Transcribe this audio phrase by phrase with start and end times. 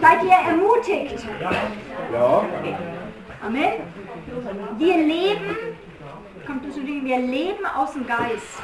[0.00, 1.26] Seid ihr ermutigt?
[2.12, 2.44] Ja.
[3.44, 3.72] Amen.
[4.78, 5.56] Wir leben,
[6.46, 8.62] kommt uns wir leben aus dem Geist.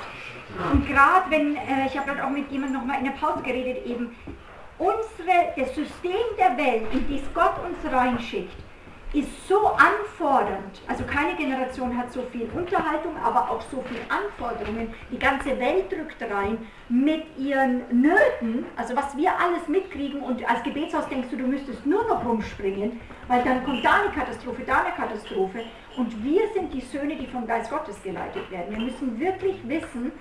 [0.72, 3.84] Und gerade wenn, äh, ich habe gerade auch mit jemandem nochmal in der Pause geredet,
[3.84, 4.16] eben,
[4.78, 8.54] unsere, das System der Welt, in das Gott uns reinschickt,
[9.16, 10.82] ist so anfordernd.
[10.86, 14.92] Also keine Generation hat so viel Unterhaltung, aber auch so viel Anforderungen.
[15.10, 16.58] Die ganze Welt drückt rein
[16.90, 21.86] mit ihren Nöten, also was wir alles mitkriegen und als Gebetshaus denkst du, du müsstest
[21.86, 25.64] nur noch rumspringen, weil dann kommt da eine Katastrophe, da eine Katastrophe.
[25.96, 28.76] Und wir sind die Söhne, die vom Geist Gottes geleitet werden.
[28.76, 30.12] Wir müssen wirklich wissen,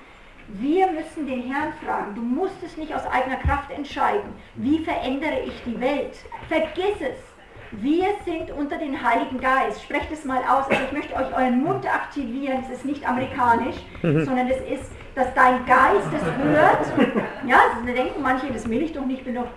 [0.48, 2.16] wir müssen den Herrn fragen.
[2.16, 4.34] Du musst es nicht aus eigener Kraft entscheiden.
[4.56, 6.16] Wie verändere ich die Welt?
[6.48, 7.35] Vergiss es.
[7.82, 9.84] Wir sind unter den Heiligen Geist.
[9.84, 10.70] Sprecht es mal aus.
[10.70, 12.64] Also ich möchte euch euren Mund aktivieren.
[12.64, 17.16] Es ist nicht amerikanisch, sondern es ist, dass dein Geist es hört.
[17.48, 19.48] Ja, da denken manche, das will ich doch nicht, ich bin doch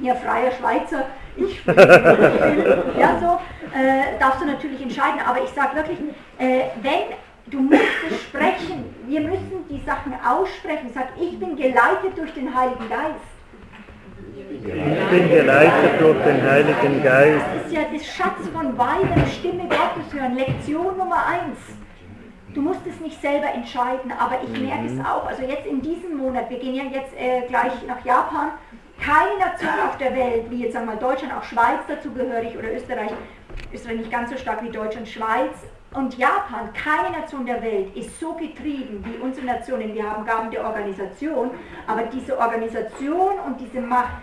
[0.00, 1.06] hier freier Schweizer.
[1.36, 3.38] Ich will, ja, so
[3.76, 5.20] äh, darfst du natürlich entscheiden.
[5.26, 5.98] Aber ich sage wirklich,
[6.38, 8.94] äh, wenn Du musst es sprechen.
[9.06, 10.90] Wir müssen die Sachen aussprechen.
[10.94, 13.31] Sag, ich bin geleitet durch den Heiligen Geist.
[14.54, 17.44] Ich bin geleitet durch den Heiligen Geist.
[17.54, 20.36] Das ist ja das Schatz von Weiden, Stimme Gottes hören.
[20.36, 21.58] Lektion Nummer eins.
[22.52, 25.26] Du musst es nicht selber entscheiden, aber ich merke es auch.
[25.26, 28.48] Also jetzt in diesem Monat, wir gehen ja jetzt äh, gleich nach Japan.
[29.00, 33.10] Keine Nation auf der Welt, wie jetzt wir Deutschland, auch Schweiz dazu gehörig oder Österreich,
[33.72, 35.54] Österreich nicht ganz so stark wie Deutschland, Schweiz,
[35.94, 39.92] und Japan, keine Nation der Welt, ist so getrieben wie unsere Nationen.
[39.94, 41.50] Wir haben Gaben der Organisation,
[41.86, 44.22] aber diese Organisation und diese Macht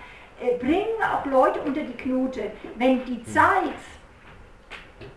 [0.60, 2.52] bringen auch Leute unter die Knute.
[2.76, 3.74] Wenn die Zeit,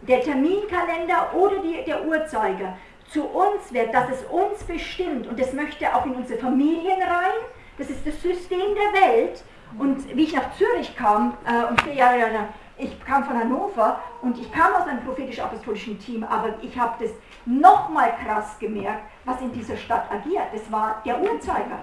[0.02, 2.76] der Terminkalender oder die, der Uhrzeiger
[3.08, 7.40] zu uns wird, dass es uns bestimmt und das möchte auch in unsere Familien rein,
[7.78, 9.44] das ist das System der Welt.
[9.78, 14.00] Und wie ich nach Zürich kam äh, und vier Jahre danach, ich kam von Hannover
[14.22, 17.12] und ich kam aus einem prophetisch-apostolischen Team, aber ich habe das
[17.46, 20.46] nochmal krass gemerkt, was in dieser Stadt agiert.
[20.52, 21.80] Das war der Uhrzeiger.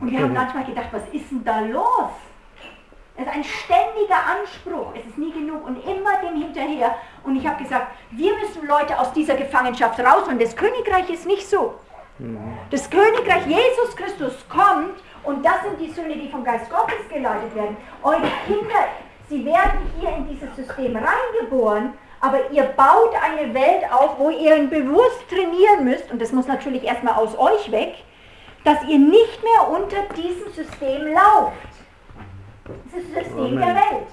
[0.00, 0.34] Und wir haben mhm.
[0.34, 2.12] manchmal gedacht, was ist denn da los?
[3.16, 6.96] Es ist ein ständiger Anspruch, es ist nie genug und immer dem hinterher.
[7.22, 10.38] Und ich habe gesagt, wir müssen Leute aus dieser Gefangenschaft rausholen.
[10.38, 11.74] Das Königreich ist nicht so.
[12.18, 12.58] Mhm.
[12.70, 17.54] Das Königreich Jesus Christus kommt und das sind die Söhne, die vom Geist Gottes geleitet
[17.54, 17.76] werden.
[18.02, 18.88] Eure Kinder
[19.28, 24.56] Sie werden hier in dieses System reingeboren, aber ihr baut eine Welt auf, wo ihr
[24.68, 27.94] bewusst trainieren müsst, und das muss natürlich erstmal aus euch weg,
[28.64, 31.73] dass ihr nicht mehr unter diesem System lauft.
[32.64, 34.08] Das ist das System der Welt.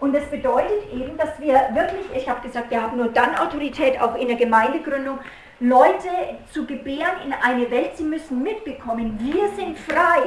[0.00, 4.00] Und das bedeutet eben, dass wir wirklich, ich habe gesagt, wir haben nur dann Autorität,
[4.00, 5.18] auch in der Gemeindegründung,
[5.60, 6.08] Leute
[6.50, 10.22] zu gebären in eine Welt, sie müssen mitbekommen, wir sind frei.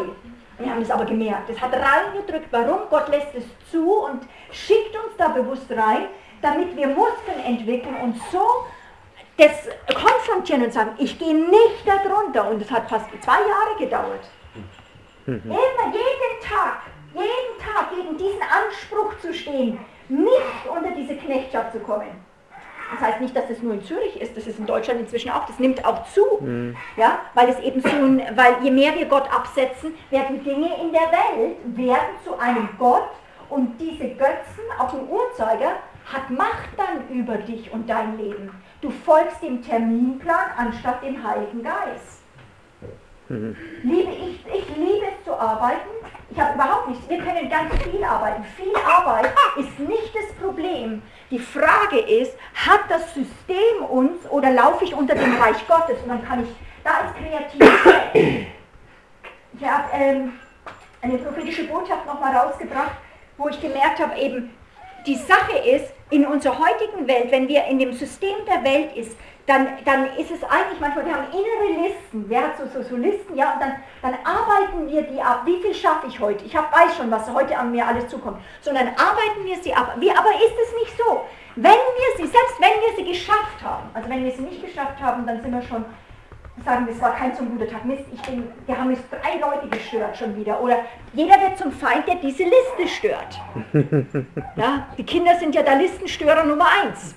[0.58, 1.50] Wir haben es aber gemerkt.
[1.50, 2.48] Es hat reingedrückt.
[2.52, 2.88] Warum?
[2.90, 6.06] Gott lässt es zu und schickt uns da bewusst rein,
[6.42, 8.48] damit wir Muskeln entwickeln und so
[9.38, 12.50] das konfrontieren und sagen, ich gehe nicht darunter.
[12.50, 14.30] Und es hat fast zwei Jahre gedauert.
[15.26, 15.42] Mhm.
[15.44, 16.84] Immer, jeden Tag,
[17.16, 22.10] jeden Tag gegen diesen Anspruch zu stehen, nicht unter diese Knechtschaft zu kommen.
[22.92, 25.46] Das heißt nicht, dass es nur in Zürich ist, das ist in Deutschland inzwischen auch,
[25.46, 26.24] das nimmt auch zu.
[26.40, 26.78] Mhm.
[26.98, 31.12] Ja, weil es eben so weil je mehr wir Gott absetzen, werden Dinge in der
[31.12, 33.10] Welt werden zu einem Gott
[33.50, 38.52] und diese Götzen, auch ein Uhrzeiger, hat Macht dann über dich und dein Leben.
[38.82, 42.22] Du folgst dem Terminplan anstatt dem Heiligen Geist.
[43.30, 43.56] Mhm.
[43.82, 45.95] Liebe ich, ich liebe es zu arbeiten.
[46.36, 47.08] Ich habe überhaupt nichts.
[47.08, 48.44] Wir können ganz viel arbeiten.
[48.58, 51.02] Viel Arbeit ist nicht das Problem.
[51.32, 56.02] Die Frage ist, hat das System uns oder laufe ich unter dem Reich Gottes?
[56.04, 56.50] Und dann kann ich,
[56.84, 58.48] da ist Kreativität.
[59.58, 60.34] Ich habe ähm,
[61.02, 62.98] eine prophetische Botschaft nochmal rausgebracht,
[63.38, 64.54] wo ich gemerkt habe, eben,
[65.06, 69.18] die Sache ist, in unserer heutigen Welt, wenn wir in dem System der Welt ist,
[69.48, 72.96] dann, dann ist es eigentlich manchmal, wir haben innere Listen, wer hat so, so, so
[72.96, 76.44] Listen, ja, und dann, dann arbeiten wir die ab, wie viel schaffe ich heute?
[76.46, 79.96] Ich hab, weiß schon, was heute an mir alles zukommt, sondern arbeiten wir sie ab.
[80.00, 81.22] Wie, aber ist es nicht so?
[81.56, 85.00] Wenn wir sie, selbst wenn wir sie geschafft haben, also wenn wir sie nicht geschafft
[85.00, 85.86] haben, dann sind wir schon,
[86.64, 89.68] sagen es war kein so guter Tag, Mist, ich bin, wir haben jetzt drei Leute
[89.68, 90.78] gestört schon wieder, oder
[91.14, 93.42] jeder wird zum Feind, der diese Liste stört.
[94.56, 97.16] Ja, die Kinder sind ja der Listenstörer Nummer eins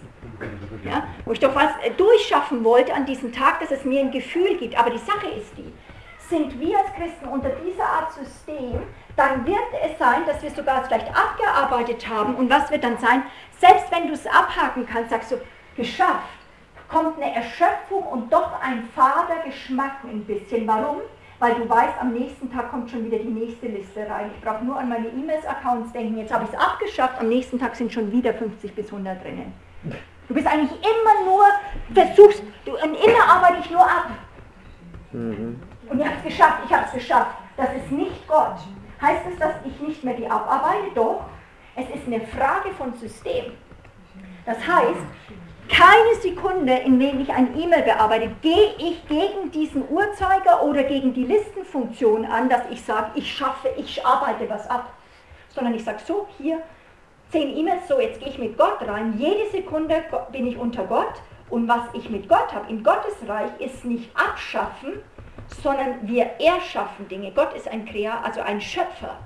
[0.84, 4.10] ja, wo ich doch was äh, durchschaffen wollte an diesem Tag, dass es mir ein
[4.10, 4.78] Gefühl gibt.
[4.78, 5.72] Aber die Sache ist die,
[6.28, 8.80] sind wir als Christen unter dieser Art System,
[9.16, 12.36] dann wird es sein, dass wir sogar vielleicht abgearbeitet haben.
[12.36, 13.22] Und was wird dann sein?
[13.58, 15.36] Selbst wenn du es abhaken kannst, sagst du,
[15.76, 16.28] geschafft,
[16.88, 20.66] kommt eine Erschöpfung und doch ein fader Geschmack ein bisschen.
[20.66, 20.98] Warum?
[21.38, 24.30] weil du weißt, am nächsten Tag kommt schon wieder die nächste Liste rein.
[24.34, 27.76] Ich brauche nur an meine E-Mails-Accounts denken, jetzt habe ich es abgeschafft, am nächsten Tag
[27.76, 29.52] sind schon wieder 50 bis 100 drinnen.
[30.28, 31.44] Du bist eigentlich immer nur,
[31.94, 34.10] versuchst, du, und immer arbeite ich nur ab.
[35.12, 35.60] Mhm.
[35.88, 37.36] Und ich habe es geschafft, ich habe es geschafft.
[37.56, 38.56] Das ist nicht Gott.
[39.00, 40.90] Heißt es, dass ich nicht mehr die abarbeite?
[40.94, 41.24] Doch.
[41.76, 43.52] Es ist eine Frage von System.
[44.44, 45.00] Das heißt,
[45.68, 51.14] keine Sekunde, in denen ich ein E-Mail bearbeite, gehe ich gegen diesen Uhrzeiger oder gegen
[51.14, 54.92] die Listenfunktion an, dass ich sage, ich schaffe, ich arbeite was ab.
[55.48, 56.62] Sondern ich sage so, hier,
[57.30, 59.14] zehn E-Mails, so, jetzt gehe ich mit Gott rein.
[59.18, 61.14] Jede Sekunde bin ich unter Gott.
[61.50, 65.00] Und was ich mit Gott habe, im Gottesreich, ist nicht abschaffen,
[65.62, 67.32] sondern wir erschaffen Dinge.
[67.32, 69.16] Gott ist ein Kreator, also ein Schöpfer.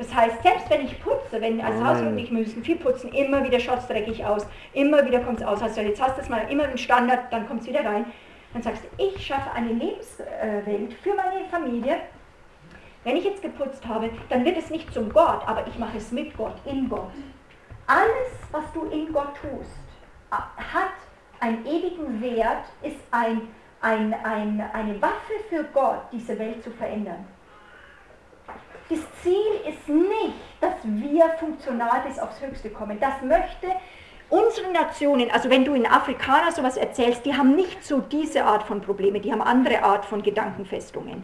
[0.00, 3.60] Das heißt, selbst wenn ich putze, wenn als Hausfrau ich müssen viel putzen, immer wieder
[3.60, 5.60] schaut es dreckig aus, immer wieder kommt es aus.
[5.60, 8.06] Also jetzt hast du es mal immer im Standard, dann kommt es wieder rein.
[8.54, 11.96] Dann sagst du, ich schaffe eine Lebenswelt für meine Familie.
[13.04, 16.10] Wenn ich jetzt geputzt habe, dann wird es nicht zum Gott, aber ich mache es
[16.12, 17.12] mit Gott, in Gott.
[17.86, 19.80] Alles, was du in Gott tust,
[20.30, 20.94] hat
[21.40, 23.42] einen ewigen Wert, ist ein,
[23.82, 27.26] ein, ein, eine Waffe für Gott, diese Welt zu verändern.
[28.90, 32.98] Das Ziel ist nicht, dass wir funktional bis aufs Höchste kommen.
[32.98, 33.68] Das möchte
[34.28, 38.64] unsere Nationen, also wenn du in Afrikaner sowas erzählst, die haben nicht so diese Art
[38.64, 41.22] von Probleme, die haben andere Art von Gedankenfestungen.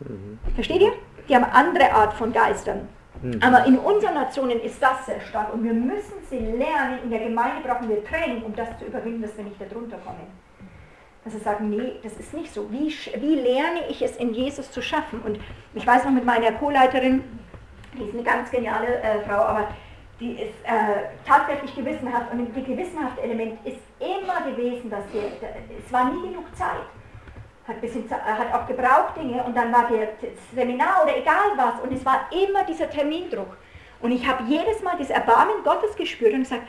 [0.00, 0.38] Mhm.
[0.54, 0.92] Versteht ihr?
[1.28, 2.88] Die haben andere Art von Geistern.
[3.20, 3.42] Mhm.
[3.42, 7.00] Aber in unseren Nationen ist das sehr stark und wir müssen sie lernen.
[7.04, 10.47] In der Gemeinde brauchen wir Training, um das zu überwinden, dass wir nicht darunter kommen
[11.28, 12.70] dass sie sagen, nee, das ist nicht so.
[12.72, 15.20] Wie, wie lerne ich es in Jesus zu schaffen?
[15.20, 15.38] Und
[15.74, 17.22] ich weiß noch mit meiner Co-Leiterin,
[17.94, 19.68] die ist eine ganz geniale äh, Frau, aber
[20.20, 25.22] die ist äh, tatsächlich gewissenhaft und das gewissenhafte Element ist immer gewesen, dass wir,
[25.78, 26.86] es war nie genug Zeit.
[27.66, 30.08] Hat, bisschen, hat auch gebraucht Dinge und dann war der
[30.54, 33.58] Seminar oder egal was und es war immer dieser Termindruck.
[34.00, 36.62] Und ich habe jedes Mal das Erbarmen Gottes gespürt und gesagt,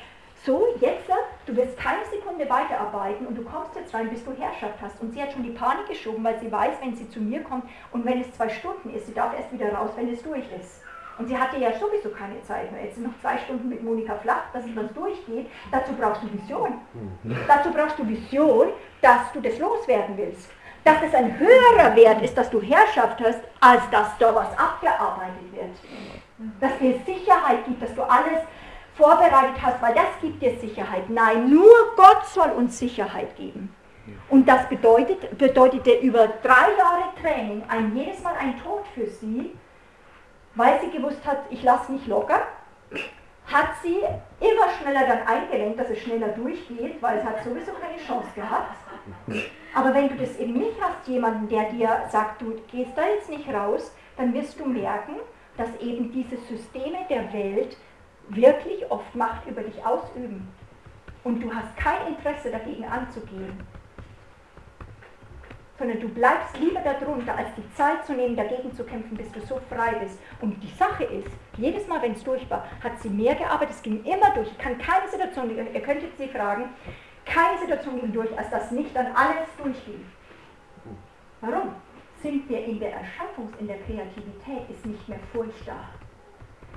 [0.46, 1.10] so, jetzt,
[1.46, 5.02] du wirst keine Sekunde weiterarbeiten und du kommst jetzt rein, bis du Herrschaft hast.
[5.02, 7.66] Und sie hat schon die Panik geschoben, weil sie weiß, wenn sie zu mir kommt
[7.92, 10.82] und wenn es zwei Stunden ist, sie darf erst wieder raus, wenn es durch ist.
[11.18, 12.86] Und sie hatte ja sowieso keine Zeit mehr.
[12.86, 15.48] Jetzt sind noch zwei Stunden mit Monika Flach, dass es was durchgeht.
[15.70, 16.80] Dazu brauchst du Vision.
[16.94, 17.38] Mhm.
[17.46, 18.68] Dazu brauchst du Vision,
[19.02, 20.50] dass du das loswerden willst.
[20.86, 25.52] Dass es ein höherer Wert ist, dass du Herrschaft hast, als dass da was abgearbeitet
[25.52, 25.76] wird.
[26.62, 28.40] Dass dir Sicherheit gibt, dass du alles
[29.00, 31.10] vorbereitet hast, weil das gibt dir Sicherheit.
[31.10, 33.74] Nein, nur Gott soll uns Sicherheit geben.
[34.30, 39.56] Und das bedeutet, bedeutete über drei Jahre Training ein jedes Mal ein Tod für sie,
[40.56, 42.42] weil sie gewusst hat, ich lasse nicht locker,
[43.46, 43.98] hat sie
[44.40, 48.76] immer schneller dann eingelenkt, dass es schneller durchgeht, weil es hat sowieso keine Chance gehabt.
[49.74, 53.30] Aber wenn du das eben nicht hast, jemanden, der dir sagt, du gehst da jetzt
[53.30, 55.16] nicht raus, dann wirst du merken,
[55.58, 57.78] dass eben diese Systeme der Welt
[58.30, 60.48] wirklich oft Macht über dich ausüben
[61.24, 63.60] und du hast kein Interesse dagegen anzugehen,
[65.78, 69.40] sondern du bleibst lieber darunter, als die Zeit zu nehmen, dagegen zu kämpfen, bis du
[69.42, 70.20] so frei bist.
[70.42, 73.82] Und die Sache ist, jedes Mal, wenn es durch war, hat sie mehr gearbeitet, es
[73.82, 74.50] ging immer durch.
[74.52, 76.70] Ich kann keine Situation, ihr könntet sie fragen,
[77.26, 80.06] keine Situation ging durch, als das nicht dann alles durchging.
[81.42, 81.76] Warum?
[82.22, 85.88] Sind wir in der Erschaffungs-, in der Kreativität, ist nicht mehr Furcht da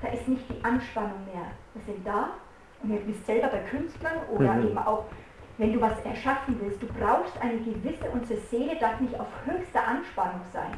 [0.03, 1.47] da ist nicht die Anspannung mehr.
[1.75, 2.31] Wir sind da
[2.83, 4.69] und ihr wisst selber bei Künstlern oder mhm.
[4.69, 5.05] eben auch,
[5.59, 9.87] wenn du was erschaffen willst, du brauchst eine gewisse, unsere Seele darf nicht auf höchster
[9.87, 10.73] Anspannung sein,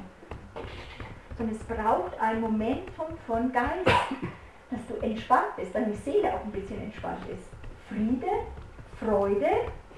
[1.39, 3.87] sondern es braucht ein Momentum von Geist,
[4.71, 7.49] dass du entspannt bist, deine Seele auch ein bisschen entspannt ist.
[7.89, 8.27] Friede,
[9.01, 9.49] Freude,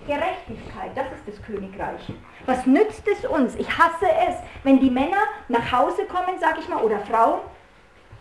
[0.06, 2.12] Gerechtigkeit, das ist das Königreich.
[2.44, 3.56] Was nützt es uns?
[3.56, 7.40] Ich hasse es, wenn die Männer nach Hause kommen, sag ich mal, oder Frauen,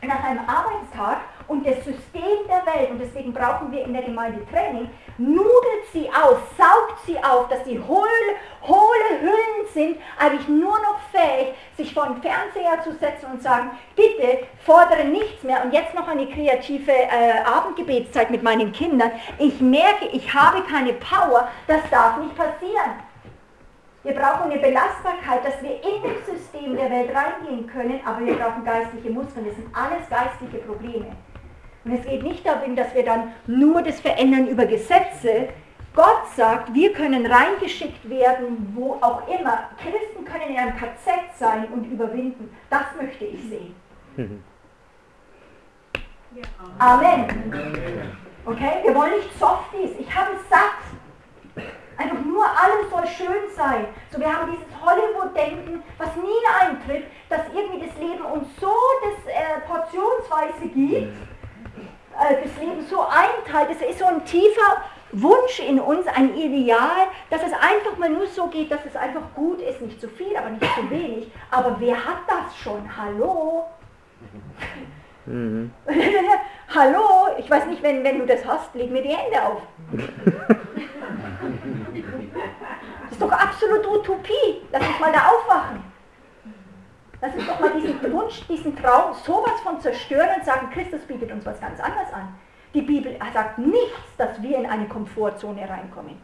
[0.07, 4.45] nach einem Arbeitstag und das System der Welt, und deswegen brauchen wir in der Gemeinde
[4.51, 8.09] Training, nudelt sie aus, saugt sie auf, dass sie hohle,
[8.63, 13.71] hohle Hüllen sind, eigentlich nur noch fähig, sich vor den Fernseher zu setzen und sagen,
[13.95, 19.11] bitte fordere nichts mehr und jetzt noch eine kreative äh, Abendgebetszeit mit meinen Kindern.
[19.37, 23.04] Ich merke, ich habe keine Power, das darf nicht passieren.
[24.05, 28.35] Wir brauchen eine Belastbarkeit, dass wir in das System der Welt reingehen können, aber wir
[28.35, 29.47] brauchen geistliche Muskeln.
[29.47, 31.07] Das sind alles geistliche Probleme.
[31.83, 35.49] Und es geht nicht darum, dass wir dann nur das verändern über Gesetze.
[35.95, 39.69] Gott sagt, wir können reingeschickt werden, wo auch immer.
[39.81, 42.55] Christen können in einem KZ sein und überwinden.
[42.69, 43.75] Das möchte ich sehen.
[46.77, 47.25] Amen.
[48.45, 49.97] Okay, wir wollen nicht Softies.
[49.97, 50.94] Ich habe es satt.
[51.97, 53.85] Einfach nur alles soll schön sein.
[54.11, 58.73] So, wir haben dieses Hollywood-Denken, was nie eintritt, dass irgendwie das Leben uns so
[59.03, 61.13] das äh, portionsweise gibt,
[62.19, 63.69] äh, das Leben so einteilt.
[63.71, 64.83] Es ist so ein tiefer
[65.13, 69.33] Wunsch in uns, ein Ideal, dass es einfach mal nur so geht, dass es einfach
[69.33, 71.31] gut ist, nicht zu viel, aber nicht zu wenig.
[71.51, 72.89] Aber wer hat das schon?
[72.97, 73.65] Hallo?
[75.25, 75.71] Mhm.
[76.75, 79.61] Hallo, ich weiß nicht, wenn, wenn du das hast, leg mir die Hände auf.
[83.15, 84.61] ist doch absolut Utopie.
[84.71, 85.83] Lass uns mal da aufwachen.
[87.21, 91.31] Lass uns doch mal diesen Wunsch, diesen Traum sowas von zerstören und sagen, Christus bietet
[91.31, 92.35] uns was ganz anderes an.
[92.73, 96.17] Die Bibel sagt nichts, dass wir in eine Komfortzone reinkommen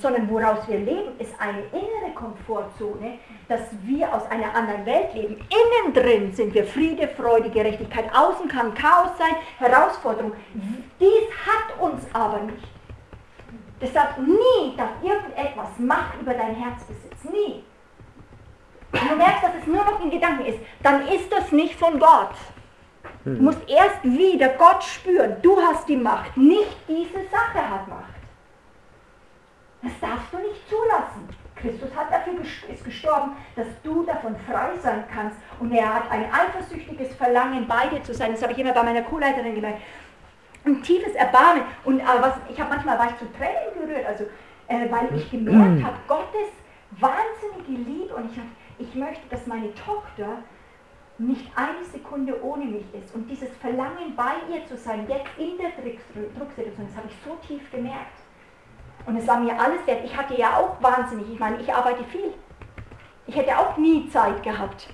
[0.00, 3.18] sondern woraus wir leben, ist eine innere Komfortzone,
[3.48, 5.36] dass wir aus einer anderen Welt leben.
[5.36, 8.04] Innen drin sind wir Friede, Freude, Gerechtigkeit.
[8.14, 10.32] Außen kann Chaos sein, Herausforderung.
[11.00, 12.75] Dies hat uns aber nicht.
[13.80, 17.30] Deshalb nie darf irgendetwas Macht über dein Herz besitzen.
[17.32, 17.64] Nie.
[18.92, 21.98] Wenn du merkst, dass es nur noch in Gedanken ist, dann ist das nicht von
[21.98, 22.34] Gott.
[23.24, 25.36] Du musst erst wieder Gott spüren.
[25.42, 28.14] Du hast die Macht, nicht diese Sache hat Macht.
[29.82, 31.28] Das darfst du nicht zulassen.
[31.56, 32.34] Christus hat dafür
[32.72, 35.38] ist gestorben, dass du davon frei sein kannst.
[35.58, 38.32] Und er hat ein eifersüchtiges Verlangen, bei dir zu sein.
[38.32, 39.82] Das habe ich immer bei meiner Co-Leiterin gemerkt.
[40.66, 41.62] Ein tiefes Erbarmen.
[41.84, 44.24] Und aber was, ich habe manchmal war ich zu Tränen gerührt, also,
[44.68, 46.50] äh, weil ich gemerkt habe, Gottes
[46.90, 48.14] wahnsinnige Liebe.
[48.14, 48.46] Und ich, hab,
[48.78, 50.38] ich möchte, dass meine Tochter
[51.18, 53.14] nicht eine Sekunde ohne mich ist.
[53.14, 57.36] Und dieses Verlangen, bei ihr zu sein, jetzt in der Drucksituation, das habe ich so
[57.46, 58.18] tief gemerkt.
[59.06, 60.04] Und es war mir alles wert.
[60.04, 62.34] Ich hatte ja auch wahnsinnig, ich meine, ich arbeite viel.
[63.26, 64.88] Ich hätte auch nie Zeit gehabt.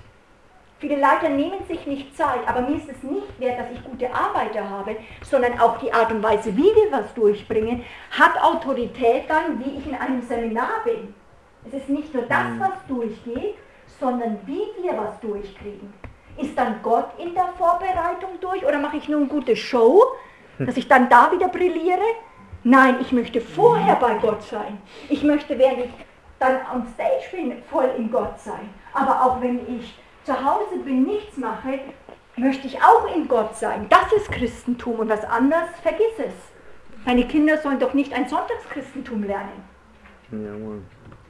[0.83, 4.13] Viele Leiter nehmen sich nicht Zeit, aber mir ist es nicht wert, dass ich gute
[4.13, 9.63] Arbeiter habe, sondern auch die Art und Weise, wie wir was durchbringen, hat Autorität dann,
[9.63, 11.15] wie ich in einem Seminar bin.
[11.65, 12.59] Es ist nicht nur das, mhm.
[12.59, 13.55] was durchgeht,
[13.97, 15.93] sondern wie wir was durchkriegen.
[16.37, 20.03] Ist dann Gott in der Vorbereitung durch oder mache ich nur eine gute Show,
[20.59, 22.03] dass ich dann da wieder brilliere?
[22.65, 24.81] Nein, ich möchte vorher bei Gott sein.
[25.07, 25.91] Ich möchte, während ich
[26.39, 28.69] dann am Stage bin, voll in Gott sein.
[28.93, 31.79] Aber auch wenn ich zu Hause bin, nichts mache,
[32.35, 33.87] möchte ich auch in Gott sein.
[33.89, 36.33] Das ist Christentum und was anderes, vergiss es.
[37.05, 39.63] Meine Kinder sollen doch nicht ein Sonntagschristentum lernen.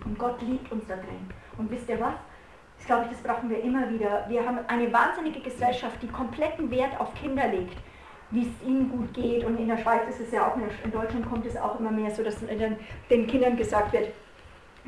[0.06, 1.30] Und Gott liebt uns da drin.
[1.58, 2.14] Und wisst ihr was?
[2.80, 4.26] Ich glaube, das brauchen wir immer wieder.
[4.28, 7.78] Wir haben eine wahnsinnige Gesellschaft, die kompletten Wert auf Kinder legt
[8.34, 9.46] wie es ihnen gut geht.
[9.46, 12.12] Und in der Schweiz ist es ja auch, in Deutschland kommt es auch immer mehr
[12.12, 12.36] so, dass
[13.10, 14.10] den Kindern gesagt wird,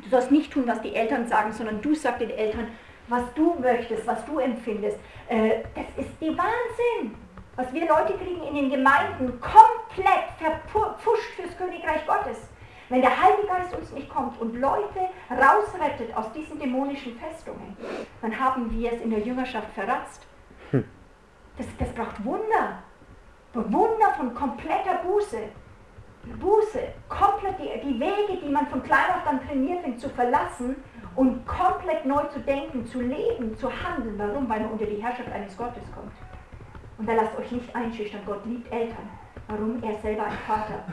[0.02, 2.68] du sollst nicht tun, was die Eltern sagen, sondern du sagst den Eltern,
[3.08, 4.98] was du möchtest, was du empfindest.
[5.28, 7.14] Äh, das ist der Wahnsinn.
[7.56, 12.36] Was wir Leute kriegen in den Gemeinden, komplett verpfuscht fürs Königreich Gottes.
[12.90, 17.76] Wenn der Heilige Geist uns nicht kommt und Leute rausrettet aus diesen dämonischen Festungen,
[18.20, 20.26] dann haben wir es in der Jüngerschaft verratzt.
[20.70, 20.84] Hm.
[21.56, 22.82] Das, das braucht Wunder.
[23.54, 25.38] Wunder von kompletter Buße.
[26.38, 30.76] Buße, komplett die, die Wege, die man von klein auf dann trainiert wird, zu verlassen
[31.16, 34.14] und komplett neu zu denken, zu leben, zu handeln.
[34.18, 34.48] Warum?
[34.48, 36.12] Weil man unter die Herrschaft eines Gottes kommt.
[36.98, 39.08] Und da lasst euch nicht einschüchtern, Gott liebt Eltern.
[39.48, 39.82] Warum?
[39.82, 40.84] Er ist selber ein Vater.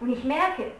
[0.00, 0.72] Und ich merke,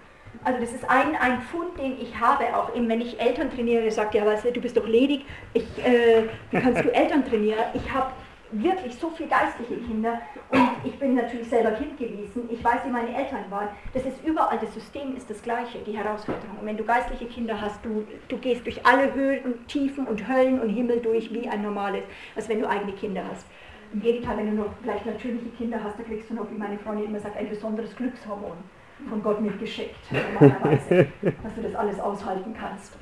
[0.44, 3.90] also das ist ein, ein Fund, den ich habe, auch eben, wenn ich Eltern trainiere,
[3.90, 7.64] sagt ja, weißt du, du bist doch ledig, ich, äh, wie kannst du Eltern trainieren?
[7.75, 8.12] Ich habe
[8.52, 12.49] wirklich so viele geistliche Kinder und ich bin natürlich selber Kind gewesen.
[12.50, 13.68] Ich weiß, wie meine Eltern waren.
[13.94, 16.59] Das ist überall, das System ist das gleiche, die Herausforderung.
[16.61, 20.28] Und wenn du geistliche Kinder hast, du, du gehst durch alle Höhen und Tiefen und
[20.28, 22.04] Höllen und Himmel durch wie ein normales,
[22.37, 23.47] als wenn du eigene Kinder hast.
[23.92, 26.78] Im Gegenteil, wenn du noch vielleicht natürliche Kinder hast, da kriegst du noch, wie meine
[26.78, 28.56] Freundin immer sagt, ein besonderes Glückshormon
[29.09, 31.09] von Gott mitgeschickt, normalerweise,
[31.42, 32.97] dass du das alles aushalten kannst.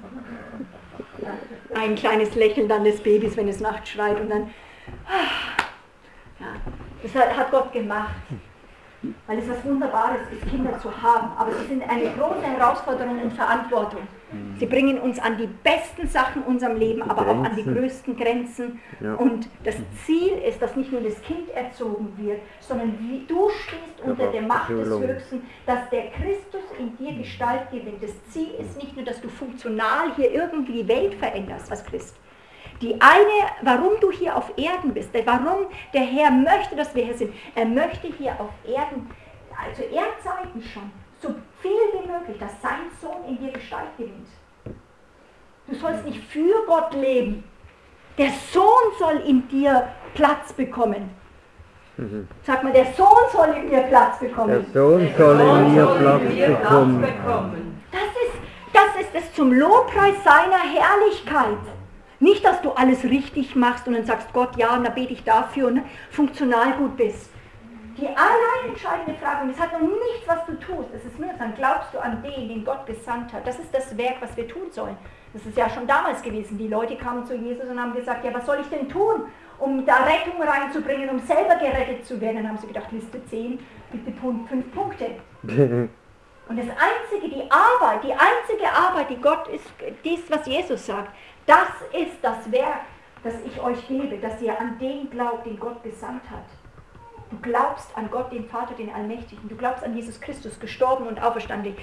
[1.74, 4.50] Ein kleines Lächeln dann des Babys, wenn es nachts schreit und dann
[6.38, 6.46] ja,
[7.02, 8.14] das hat Gott gemacht.
[9.26, 11.30] Weil es was Wunderbares ist, Kinder zu haben.
[11.38, 14.02] Aber sie sind eine große Herausforderung und Verantwortung.
[14.58, 18.16] Sie bringen uns an die besten Sachen in unserem Leben, aber auch an die größten
[18.16, 18.78] Grenzen.
[19.00, 19.14] Ja.
[19.14, 24.00] Und das Ziel ist, dass nicht nur das Kind erzogen wird, sondern wie du stehst
[24.04, 28.02] unter der Macht des Höchsten, dass der Christus in dir Gestalt gewinnt.
[28.02, 32.16] Das Ziel ist nicht nur, dass du funktional hier irgendwie die Welt veränderst als Christ,
[32.80, 37.16] die eine, warum du hier auf Erden bist, warum der Herr möchte, dass wir hier
[37.16, 37.34] sind.
[37.54, 39.10] Er möchte hier auf Erden,
[39.56, 44.28] also Erdzeiten schon, so viel wie möglich, dass sein Sohn in dir Gestalt gewinnt.
[45.66, 47.44] Du sollst nicht für Gott leben.
[48.18, 48.64] Der Sohn
[48.98, 51.10] soll in dir Platz bekommen.
[51.96, 52.26] Mhm.
[52.42, 54.66] Sag mal, der Sohn soll in mir Platz bekommen.
[54.72, 57.82] Der Sohn soll in mir Platz bekommen.
[57.92, 58.36] Das ist,
[58.72, 61.58] das ist das zum Lobpreis seiner Herrlichkeit.
[62.20, 65.24] Nicht, dass du alles richtig machst und dann sagst, Gott, ja, und dann bete ich
[65.24, 67.30] dafür und funktional gut bist.
[67.98, 71.30] Die allein entscheidende Frage, und es hat noch nichts, was du tust, es ist nur
[71.38, 73.46] dann glaubst du an den, den Gott gesandt hat.
[73.46, 74.96] Das ist das Werk, was wir tun sollen.
[75.32, 76.58] Das ist ja schon damals gewesen.
[76.58, 79.24] Die Leute kamen zu Jesus und haben gesagt, ja, was soll ich denn tun,
[79.58, 82.36] um da Rettung reinzubringen, um selber gerettet zu werden?
[82.36, 83.58] Dann haben sie gedacht, Liste 10,
[83.92, 85.06] bitte Punkt, 5 Punkte.
[85.42, 89.66] und das Einzige, die Arbeit, die einzige Arbeit, die Gott ist,
[90.04, 91.14] dies, was Jesus sagt,
[91.46, 92.84] das ist das Werk,
[93.22, 96.44] das ich euch gebe, dass ihr an den glaubt, den Gott gesandt hat.
[97.30, 99.48] Du glaubst an Gott, den Vater, den Allmächtigen.
[99.48, 101.76] Du glaubst an Jesus Christus, gestorben und auferstanden.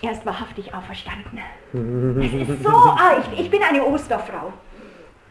[0.00, 1.40] Er ist wahrhaftig auferstanden.
[2.22, 4.52] Es ist so, ah, ich, bin eine Osterfrau.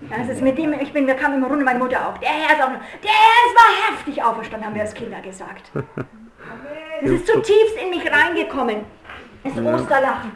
[0.10, 2.18] Das ist mit dem, ich bin, wir kamen immer runter, meine Mutter auch.
[2.18, 5.72] Der Herr ist auch, der Herr ist wahrhaftig auferstanden, haben wir als Kinder gesagt.
[7.02, 8.86] Es ist zutiefst in mich reingekommen.
[9.44, 10.32] Es ist Osterlachen.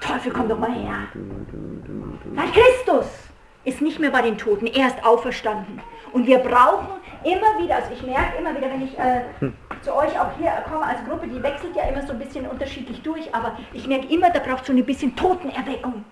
[0.00, 0.98] Teufel, komm doch mal her.
[2.34, 3.06] Weil Christus
[3.64, 5.80] ist nicht mehr bei den Toten, er ist auferstanden.
[6.12, 6.88] Und wir brauchen
[7.24, 9.22] immer wieder, also ich merke immer wieder, wenn ich äh,
[9.82, 13.02] zu euch auch hier komme als Gruppe, die wechselt ja immer so ein bisschen unterschiedlich
[13.02, 16.04] durch, aber ich merke immer, da braucht so ein bisschen Totenerweckung.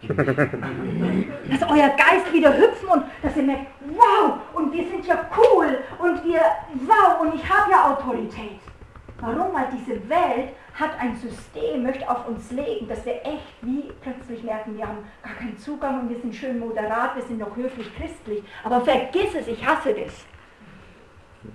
[0.08, 5.78] dass euer Geist wieder hüpfen und dass ihr merkt, wow, und wir sind ja cool
[5.98, 6.40] und wir,
[6.86, 8.60] wow, und ich habe ja Autorität.
[9.20, 9.52] Warum?
[9.52, 14.42] Weil diese Welt hat ein System, möchte auf uns legen, dass wir echt wie plötzlich
[14.42, 17.94] merken, wir haben gar keinen Zugang und wir sind schön moderat, wir sind noch höflich
[17.96, 18.42] christlich.
[18.64, 20.24] Aber vergiss es, ich hasse das.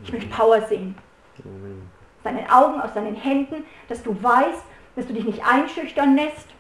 [0.04, 0.96] Ich möchte Power sehen.
[2.24, 4.64] Deinen Augen, aus deinen Händen, dass du weißt,
[4.96, 6.55] dass du dich nicht einschüchtern lässt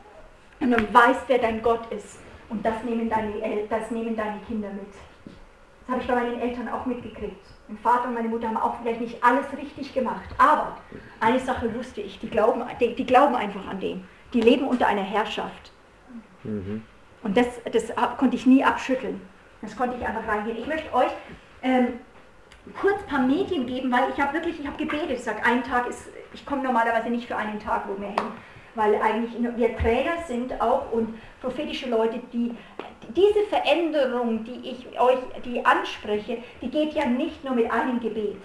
[0.60, 2.20] und du weißt, wer dein Gott ist.
[2.50, 3.34] Und das nehmen deine,
[3.70, 4.94] das nehmen deine Kinder mit.
[5.88, 7.46] Das habe ich bei meinen Eltern auch mitgekriegt.
[7.68, 10.30] Mein Vater und meine Mutter haben auch vielleicht nicht alles richtig gemacht.
[10.38, 10.78] Aber
[11.20, 14.04] eine Sache wusste ich, die glauben, die, die glauben einfach an den.
[14.34, 15.72] Die leben unter einer Herrschaft.
[16.44, 16.84] Mhm.
[17.24, 19.20] Und das, das konnte ich nie abschütteln.
[19.62, 20.58] Das konnte ich einfach reingehen.
[20.58, 21.12] Ich möchte euch
[21.64, 22.00] ähm,
[22.80, 25.12] kurz ein paar Medien geben, weil ich habe wirklich, ich habe gebetet.
[25.12, 28.32] Ich sage, ein Tag ist, ich komme normalerweise nicht für einen Tag wo mehr hin,
[28.76, 32.56] weil eigentlich wir Träger sind auch und prophetische Leute, die
[33.16, 38.38] diese Veränderung, die ich euch die anspreche, die geht ja nicht nur mit einem Gebet.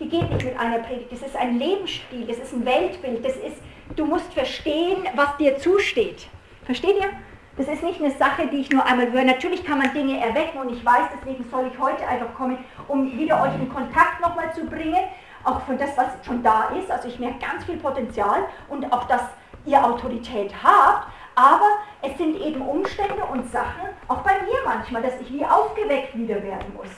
[0.00, 1.12] Die geht nicht mit einer Predigt.
[1.12, 3.62] Das ist ein Lebensstil, das ist ein Weltbild, das ist,
[3.94, 6.26] du musst verstehen, was dir zusteht.
[6.64, 7.10] Versteht ihr?
[7.56, 9.24] Das ist nicht eine Sache, die ich nur einmal höre.
[9.24, 12.56] Natürlich kann man Dinge erwecken und ich weiß, deswegen soll ich heute einfach kommen,
[12.88, 15.04] um wieder euch in Kontakt nochmal zu bringen,
[15.44, 16.90] auch von das, was schon da ist.
[16.90, 19.22] Also ich merke ganz viel Potenzial und auch, dass
[19.66, 21.68] ihr Autorität habt, aber
[22.02, 26.42] es sind eben Umstände und Sachen, auch bei mir manchmal, dass ich wie aufgeweckt wieder
[26.42, 26.90] werden muss.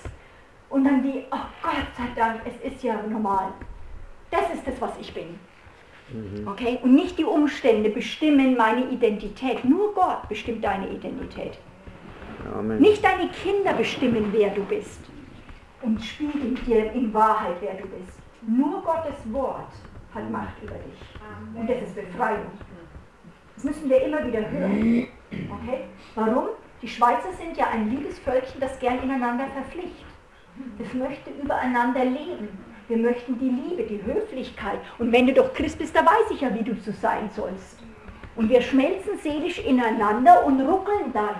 [0.70, 3.52] Und dann wie, oh Gott sei Dank, es ist ja normal.
[4.30, 5.38] Das ist das, was ich bin.
[6.10, 6.48] Mhm.
[6.48, 6.80] Okay?
[6.82, 9.64] Und nicht die Umstände bestimmen meine Identität.
[9.64, 11.58] Nur Gott bestimmt deine Identität.
[12.52, 12.80] Amen.
[12.80, 15.00] Nicht deine Kinder bestimmen, wer du bist
[15.84, 18.18] und spiegeln dir in Wahrheit, wer du bist.
[18.42, 19.72] Nur Gottes Wort
[20.14, 21.00] hat Macht über dich.
[21.54, 22.46] Und das ist Befreiung.
[23.54, 25.08] Das müssen wir immer wieder hören.
[25.30, 25.84] Okay?
[26.14, 26.48] Warum?
[26.82, 30.06] Die Schweizer sind ja ein liebes Völkchen, das gern ineinander verpflichtet.
[30.78, 32.48] Das möchte übereinander leben.
[32.88, 34.78] Wir möchten die Liebe, die Höflichkeit.
[34.98, 37.78] Und wenn du doch Christ bist, da weiß ich ja, wie du zu sein sollst.
[38.36, 41.36] Und wir schmelzen seelisch ineinander und ruckeln dann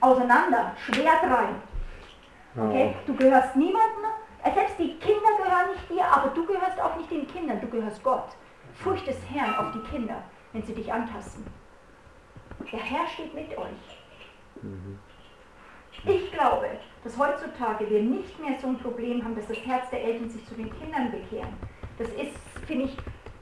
[0.00, 1.54] auseinander, Schwert rein.
[2.56, 2.94] Okay?
[3.06, 4.04] Du gehörst niemandem,
[4.52, 8.02] selbst die Kinder gehören nicht dir, aber du gehörst auch nicht den Kindern, du gehörst
[8.02, 8.36] Gott.
[8.74, 10.22] Furcht des Herrn auf die Kinder
[10.54, 11.44] wenn sie dich antasten.
[12.72, 14.02] Der Herr steht mit euch.
[14.62, 14.98] Mhm.
[16.06, 16.68] Ich glaube,
[17.02, 20.46] dass heutzutage wir nicht mehr so ein Problem haben, dass das Herz der Eltern sich
[20.46, 21.52] zu den Kindern bekehren.
[21.98, 22.96] Das ist, finde ich,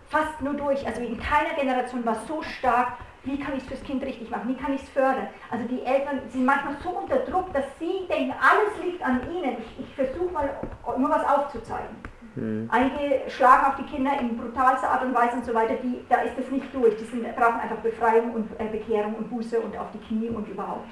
[0.09, 0.85] fast nur durch.
[0.87, 4.31] Also in keiner Generation war es so stark, wie kann ich es fürs Kind richtig
[4.31, 5.29] machen, wie kann ich es fördern.
[5.51, 9.57] Also die Eltern sind manchmal so unter Druck, dass sie denken, alles liegt an ihnen.
[9.59, 10.51] Ich, ich versuche mal
[10.97, 11.97] nur was aufzuzeigen.
[12.35, 12.69] Mhm.
[12.71, 16.23] Einige schlagen auf die Kinder in brutalster Art und Weise und so weiter, die, da
[16.23, 16.97] ist das nicht durch.
[16.97, 20.49] Die sind, brauchen einfach Befreiung und äh, Bekehrung und Buße und auf die Knie und
[20.49, 20.89] überhaupt.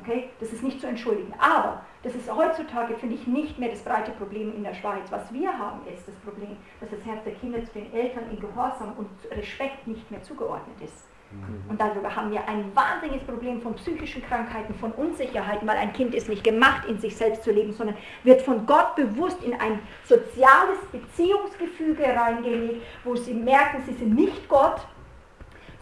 [0.00, 0.30] Okay?
[0.40, 1.32] Das ist nicht zu entschuldigen.
[1.38, 5.10] Aber das ist heutzutage, finde ich, nicht mehr das breite Problem in der Schweiz.
[5.10, 8.40] Was wir haben, ist das Problem, dass das Herz der Kinder zu den Eltern in
[8.40, 11.04] Gehorsam und Respekt nicht mehr zugeordnet ist.
[11.32, 11.70] Mhm.
[11.70, 16.14] Und darüber haben wir ein wahnsinniges Problem von psychischen Krankheiten, von Unsicherheiten, weil ein Kind
[16.14, 19.80] ist nicht gemacht, in sich selbst zu leben, sondern wird von Gott bewusst in ein
[20.04, 24.80] soziales Beziehungsgefüge reingelegt, wo sie merken, sie sind nicht Gott,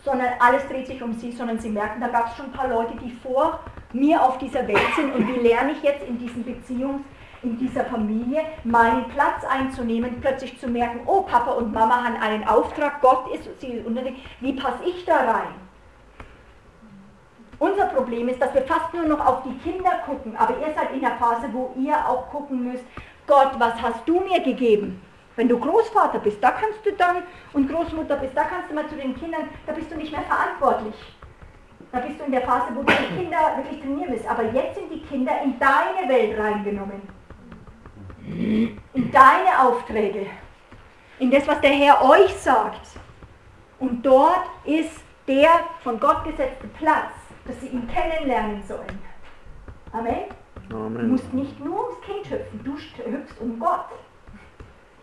[0.05, 2.69] sondern alles dreht sich um sie, sondern sie merken, da gab es schon ein paar
[2.69, 3.61] Leute, die vor
[3.93, 7.03] mir auf dieser Welt sind und wie lerne ich jetzt in diesem Beziehungs
[7.43, 12.47] in dieser Familie, meinen Platz einzunehmen, plötzlich zu merken, oh, Papa und Mama haben einen
[12.47, 14.03] Auftrag, Gott ist sie unter
[14.41, 15.55] wie passe ich da rein?
[17.59, 20.93] Unser Problem ist, dass wir fast nur noch auf die Kinder gucken, aber ihr seid
[20.95, 22.85] in der Phase, wo ihr auch gucken müsst,
[23.27, 25.01] Gott, was hast du mir gegeben?
[25.37, 27.23] Wenn du Großvater bist, da kannst du dann,
[27.53, 30.23] und Großmutter bist, da kannst du mal zu den Kindern, da bist du nicht mehr
[30.23, 30.95] verantwortlich.
[31.93, 34.29] Da bist du in der Phase, wo du die Kinder wirklich trainieren willst.
[34.29, 37.20] Aber jetzt sind die Kinder in deine Welt reingenommen.
[38.95, 40.27] In deine Aufträge.
[41.19, 42.81] In das, was der Herr euch sagt.
[43.79, 45.51] Und dort ist der
[45.83, 47.13] von Gott gesetzte Platz,
[47.47, 48.99] dass sie ihn kennenlernen sollen.
[49.93, 50.25] Amen.
[50.73, 50.99] Amen.
[50.99, 53.87] Du musst nicht nur ums Kind hüpfen, du hüpfst um Gott.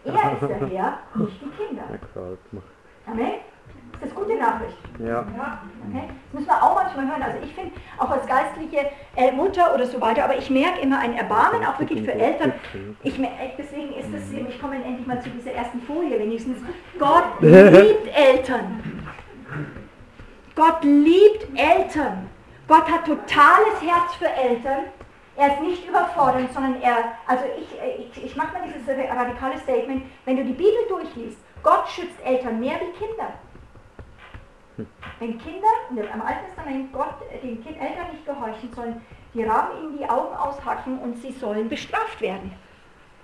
[0.05, 1.83] Er ist der Herr, nicht die Kinder.
[3.05, 3.33] Amen.
[3.93, 4.77] Ist das gute Nachricht?
[4.99, 5.19] Ja.
[5.19, 6.03] okay.
[6.31, 7.23] Das müssen wir auch manchmal hören.
[7.23, 10.99] Also ich finde, auch als geistliche äh, Mutter oder so weiter, aber ich merke immer
[10.99, 12.53] ein Erbarmen, auch wirklich für Eltern.
[13.03, 13.19] Ich,
[13.57, 16.57] deswegen ist das, ich komme endlich mal zu dieser ersten Folie wenigstens.
[16.99, 19.03] Gott liebt Eltern.
[20.55, 22.29] Gott liebt Eltern.
[22.67, 24.85] Gott hat totales Herz für Eltern.
[25.37, 30.03] Er ist nicht überfordernd, sondern er, also ich, ich, ich mache mal dieses radikale Statement,
[30.25, 33.33] wenn du die Bibel durchliest, Gott schützt Eltern mehr wie Kinder.
[35.19, 39.01] Wenn Kinder im Alten Testament Gott den kind, Eltern nicht gehorchen sollen,
[39.33, 42.53] die Raben ihnen die Augen aushacken und sie sollen bestraft werden.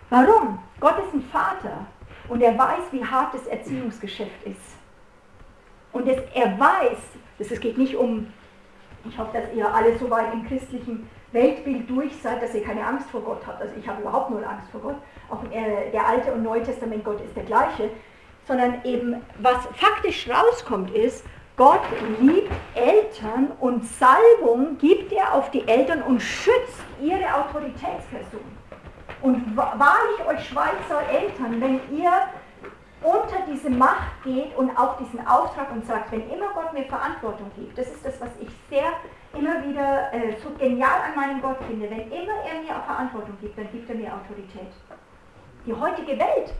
[0.09, 0.59] Warum?
[0.79, 1.85] Gott ist ein Vater
[2.29, 4.77] und er weiß, wie hart das Erziehungsgeschäft ist.
[5.91, 6.97] Und es, er weiß,
[7.37, 8.31] dass es geht nicht um,
[9.05, 12.85] ich hoffe, dass ihr alle so weit im christlichen Weltbild durch seid, dass ihr keine
[12.85, 13.61] Angst vor Gott habt.
[13.61, 14.95] Also ich habe überhaupt null Angst vor Gott.
[15.29, 17.89] Auch äh, der Alte und Neue Testament Gott ist der gleiche.
[18.45, 21.83] Sondern eben, was faktisch rauskommt, ist, Gott
[22.19, 28.41] liebt Eltern und Salbung gibt er auf die Eltern und schützt ihre Autoritätsperson.
[29.21, 32.11] Und wahrlich euch Schweizer Eltern, wenn ihr
[33.03, 37.51] unter diese Macht geht und auch diesen Auftrag und sagt, wenn immer Gott mir Verantwortung
[37.55, 38.91] gibt, das ist das, was ich sehr
[39.37, 43.57] immer wieder äh, so genial an meinem Gott finde, wenn immer er mir Verantwortung gibt,
[43.57, 44.71] dann gibt er mir Autorität.
[45.65, 46.53] Die heutige Welt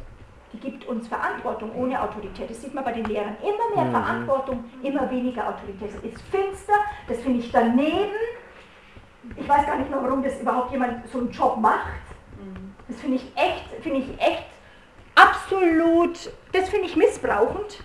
[0.62, 2.50] gibt uns Verantwortung ohne Autorität.
[2.50, 3.36] Das sieht man bei den Lehrern.
[3.42, 3.92] Immer mehr mhm.
[3.92, 5.94] Verantwortung, immer weniger Autorität.
[5.94, 6.74] Das ist finster,
[7.08, 8.12] das finde ich daneben.
[9.36, 11.88] Ich weiß gar nicht mehr, warum das überhaupt jemand so einen Job macht.
[12.40, 12.74] Mhm.
[12.88, 14.46] Das finde ich echt, finde ich echt
[15.16, 17.84] absolut, das finde ich missbrauchend.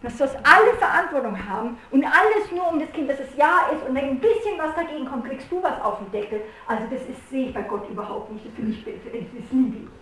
[0.00, 3.84] Dass das alle Verantwortung haben und alles nur um das Kind, dass es ja ist
[3.88, 6.42] und wenn ein bisschen was dagegen kommt, kriegst du was auf den Deckel.
[6.68, 8.46] Also das ist, sehe ich bei Gott überhaupt nicht.
[8.46, 9.97] Das finde ich, das liebe ich.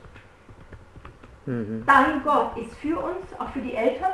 [1.46, 1.84] Mhm.
[1.86, 4.12] Dein Gott ist für uns, auch für die Eltern,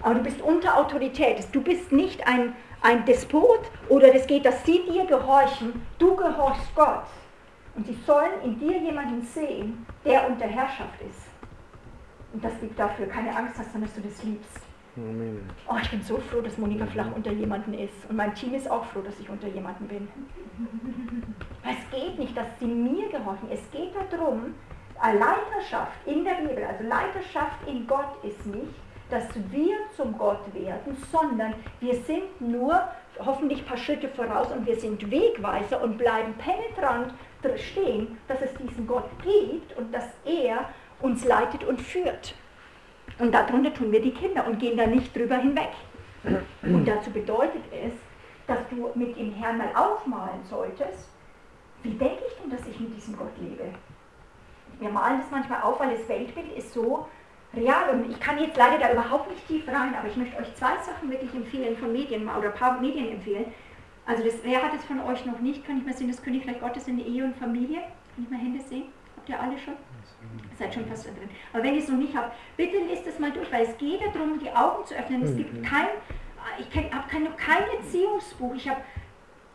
[0.00, 1.46] aber du bist unter Autorität.
[1.52, 5.82] Du bist nicht ein, ein Despot oder es geht, dass sie dir gehorchen.
[5.98, 7.04] Du gehorchst Gott.
[7.74, 11.26] Und sie sollen in dir jemanden sehen, der unter Herrschaft ist.
[12.32, 14.60] Und dass du dafür keine Angst hast, sondern dass du das liebst.
[14.96, 15.48] Amen.
[15.68, 17.94] Oh, ich bin so froh, dass Monika Flach unter jemanden ist.
[18.08, 20.08] Und mein Team ist auch froh, dass ich unter jemanden bin.
[21.62, 23.48] es geht nicht, dass sie mir gehorchen.
[23.50, 24.54] Es geht darum,
[25.02, 28.74] Leiterschaft in der Bibel, also Leiterschaft in Gott ist nicht,
[29.10, 32.82] dass wir zum Gott werden, sondern wir sind nur
[33.18, 37.14] hoffentlich ein paar Schritte voraus und wir sind Wegweiser und bleiben penetrant
[37.56, 40.68] stehen, dass es diesen Gott gibt und dass er
[41.00, 42.34] uns leitet und führt.
[43.18, 45.70] Und darunter tun wir die Kinder und gehen da nicht drüber hinweg.
[46.62, 47.92] Und dazu bedeutet es,
[48.46, 51.08] dass du mit dem Herrn mal aufmalen solltest,
[51.82, 53.64] wie denke ich denn, dass ich mit diesem Gott lebe?
[54.80, 57.08] Wir malen das manchmal auf, weil das Weltbild ist so
[57.54, 57.90] real.
[57.90, 60.76] Und ich kann jetzt leider da überhaupt nicht tief rein, aber ich möchte euch zwei
[60.82, 63.46] Sachen wirklich empfehlen von Medien oder ein paar Medien empfehlen.
[64.06, 65.66] Also das, wer hat es von euch noch nicht?
[65.66, 67.80] Kann ich mal sehen, das Königreich Gottes in der Ehe und Familie?
[68.14, 68.84] Kann ich mal Hände sehen?
[69.16, 69.74] Habt ihr alle schon?
[70.58, 71.28] Seid schon fast drin.
[71.52, 74.00] Aber wenn ihr es noch nicht habt, bitte lest es mal durch, weil es geht
[74.14, 75.22] darum, die Augen zu öffnen.
[75.22, 75.62] Es gibt mhm.
[75.62, 75.86] kein,
[76.58, 78.54] ich habe kein, kein Erziehungsbuch.
[78.54, 78.80] Ich habe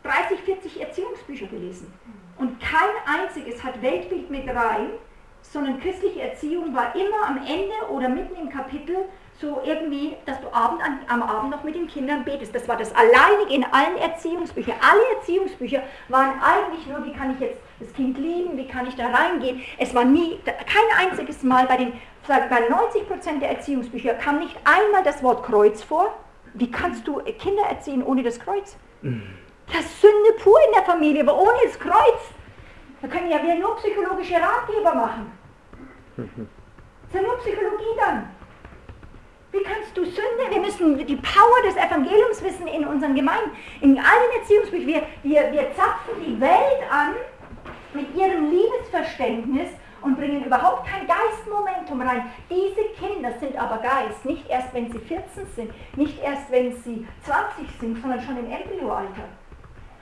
[0.03, 1.91] 30, 40 Erziehungsbücher gelesen.
[2.37, 4.89] Und kein einziges hat Weltbild mit rein,
[5.53, 9.05] sondern christliche Erziehung war immer am Ende oder mitten im Kapitel
[9.39, 12.53] so irgendwie, dass du Abend an, am Abend noch mit den Kindern betest.
[12.55, 14.75] Das war das alleinig in allen Erziehungsbüchern.
[14.81, 18.95] Alle Erziehungsbücher waren eigentlich nur, wie kann ich jetzt das Kind lieben, wie kann ich
[18.95, 19.61] da reingehen.
[19.77, 21.93] Es war nie, kein einziges Mal bei den,
[22.27, 26.13] bei 90 Prozent der Erziehungsbücher kam nicht einmal das Wort Kreuz vor.
[26.55, 28.75] Wie kannst du Kinder erziehen ohne das Kreuz?
[29.67, 32.21] Das ist Sünde pur in der Familie, aber ohne das Kreuz.
[33.01, 35.42] Da können ja wir nur psychologische Ratgeber machen.
[36.17, 38.29] Ja nur Psychologie dann.
[39.51, 43.97] Wie kannst du Sünde, wir müssen die Power des Evangeliums wissen in unseren Gemeinden, in
[43.97, 44.87] allen Erziehungsbüchern.
[44.87, 47.13] Wir, wir, wir zapfen die Welt an
[47.93, 49.69] mit ihrem Liebes Missverständnis
[50.01, 52.29] und bringen überhaupt kein Geistmomentum rein.
[52.49, 55.23] Diese Kinder sind aber Geist, nicht erst wenn sie 14
[55.55, 59.23] sind, nicht erst wenn sie 20 sind, sondern schon im Embryoalter.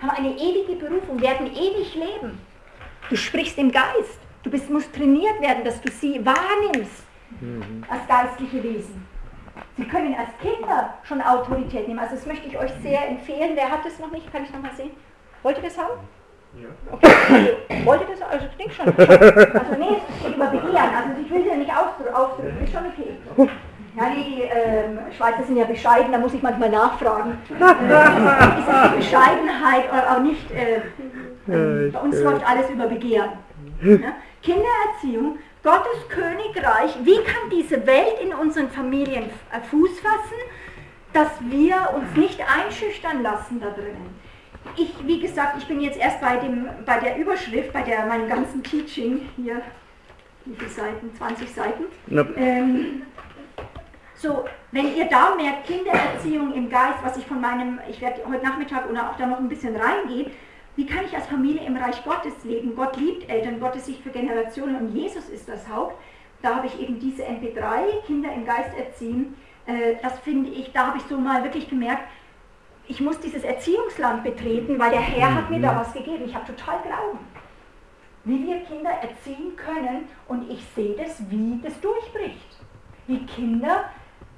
[0.02, 2.40] Haben eine ewige Berufung, werden ewig leben.
[3.10, 4.20] Du sprichst im Geist.
[4.44, 7.04] Du bist, musst trainiert werden, dass du sie wahrnimmst
[7.40, 7.84] mhm.
[7.90, 9.06] als geistliche Wesen.
[9.78, 12.00] Sie können als Kinder schon Autorität nehmen.
[12.00, 13.52] Also das möchte ich euch sehr empfehlen.
[13.56, 14.32] Wer hat das noch nicht?
[14.32, 14.92] Kann ich noch mal sehen?
[15.44, 16.00] Wollt ihr das haben?
[16.56, 16.68] Ja.
[16.92, 17.56] Okay.
[17.70, 18.22] Also, wollt ihr das?
[18.22, 18.88] Also ich denke schon.
[18.88, 20.76] Also nee, es steht über Begehren.
[20.76, 22.64] Also ich will sie ja nicht ausdrücken.
[22.64, 23.50] Ist schon okay.
[23.98, 27.38] Ja, die ähm, Schweizer sind ja bescheiden, da muss ich manchmal nachfragen.
[27.50, 27.54] Äh,
[28.60, 30.50] ist das die Bescheidenheit oder auch nicht?
[30.52, 30.78] Äh,
[31.52, 33.32] äh, bei uns läuft alles über Begehren.
[33.82, 33.98] Ja?
[34.42, 40.40] Kindererziehung, Gottes Königreich, wie kann diese Welt in unseren Familien äh, Fuß fassen,
[41.14, 44.20] dass wir uns nicht einschüchtern lassen da drinnen.
[44.78, 48.28] Ich, wie gesagt, ich bin jetzt erst bei, dem, bei der Überschrift, bei der, meinem
[48.28, 49.62] ganzen Teaching hier,
[50.46, 51.14] wie viele Seiten?
[51.16, 51.84] 20 Seiten.
[52.08, 52.34] Nope.
[52.38, 53.04] Ähm,
[54.16, 58.46] so, wenn ihr da merkt, Kindererziehung im Geist, was ich von meinem, ich werde heute
[58.46, 60.32] Nachmittag oder auch da noch ein bisschen reingehen,
[60.76, 62.76] wie kann ich als Familie im Reich Gottes leben?
[62.76, 65.96] Gott liebt Eltern, Gottes Sicht für Generationen und Jesus ist das Haupt.
[66.42, 69.36] Da habe ich eben diese MP3, Kinder im Geist erziehen.
[69.66, 72.04] Äh, das finde ich, da habe ich so mal wirklich gemerkt,
[72.88, 75.78] ich muss dieses Erziehungsland betreten, weil der Herr hat mir da mhm.
[75.78, 76.26] was gegeben.
[76.26, 77.20] Ich habe total Glauben.
[78.24, 82.58] Wie wir Kinder erziehen können und ich sehe das, wie das durchbricht.
[83.08, 83.86] Wie Kinder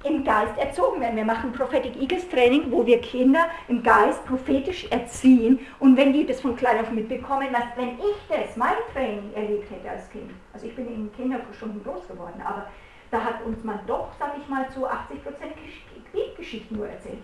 [0.04, 1.16] im Geist erzogen werden.
[1.16, 6.26] Wir machen Prophetic Eagles Training, wo wir Kinder im Geist prophetisch erziehen und wenn die
[6.26, 10.30] das von klein auf mitbekommen, was, wenn ich das, mein Training erlebt hätte als Kind,
[10.52, 12.66] also ich bin in Kinderstunden groß geworden, aber
[13.10, 14.92] da hat uns man doch, sag ich mal, zu 80%
[16.12, 17.18] Krieggeschichten nur erzählt.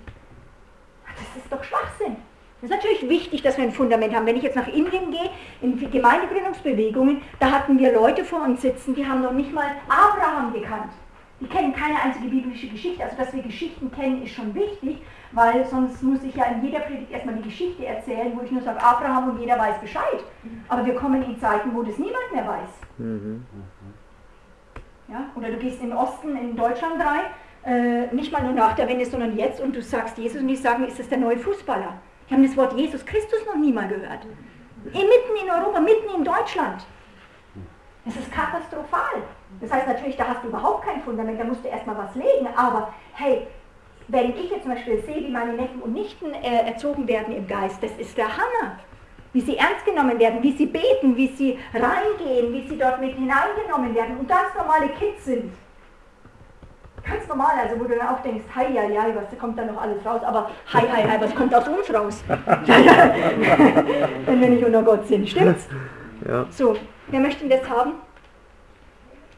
[1.05, 2.17] Das ist doch Schwachsinn.
[2.61, 4.27] Das ist natürlich wichtig, dass wir ein Fundament haben.
[4.27, 5.31] Wenn ich jetzt nach Indien gehe,
[5.63, 10.53] in Gemeindegründungsbewegungen, da hatten wir Leute vor uns sitzen, die haben noch nicht mal Abraham
[10.53, 10.93] gekannt.
[11.41, 13.03] Die kennen keine einzige biblische Geschichte.
[13.03, 14.99] Also, dass wir Geschichten kennen, ist schon wichtig,
[15.33, 18.63] weil sonst muss ich ja in jeder Predigt erstmal die Geschichte erzählen, wo ich nur
[18.63, 20.23] sage, Abraham und jeder weiß Bescheid.
[20.69, 22.69] Aber wir kommen in Zeiten, wo das niemand mehr weiß.
[22.99, 23.45] Mhm.
[25.09, 25.31] Ja?
[25.35, 27.27] Oder du gehst im Osten, in Deutschland rein,
[27.65, 30.57] äh, nicht mal nur nach der Wende, sondern jetzt und du sagst Jesus und die
[30.57, 31.95] sagen, ist das der neue Fußballer?
[32.29, 34.27] Die haben das Wort Jesus Christus noch nie mal gehört.
[34.85, 36.87] Mitten in Europa, mitten in Deutschland.
[38.11, 39.23] Das ist katastrophal.
[39.61, 42.49] Das heißt natürlich, da hast du überhaupt kein Fundament, da musst du erstmal was legen,
[42.57, 43.47] aber hey,
[44.09, 47.47] wenn ich jetzt zum Beispiel sehe, wie meine Neffen und Nichten äh, erzogen werden im
[47.47, 48.81] Geist, das ist der Hammer.
[49.33, 53.15] Wie sie ernst genommen werden, wie sie beten, wie sie reingehen, wie sie dort mit
[53.15, 55.53] hineingenommen werden und ganz normale Kids sind.
[57.09, 59.81] Ganz normal, also wo du dann auch denkst, hi, ja, ja, was kommt da noch
[59.81, 62.25] alles raus, aber hi, hi, hi, was kommt aus uns raus?
[64.27, 65.69] Wenn wir nicht unter Gott sind, stimmt's?
[66.27, 66.47] Ja.
[66.51, 66.77] So,
[67.11, 67.93] wer möchte das haben?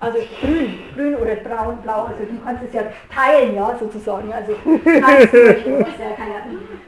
[0.03, 2.83] Also grün, grün oder braun, blau, also du kannst es ja
[3.15, 4.33] teilen, ja, sozusagen.
[4.33, 4.53] Also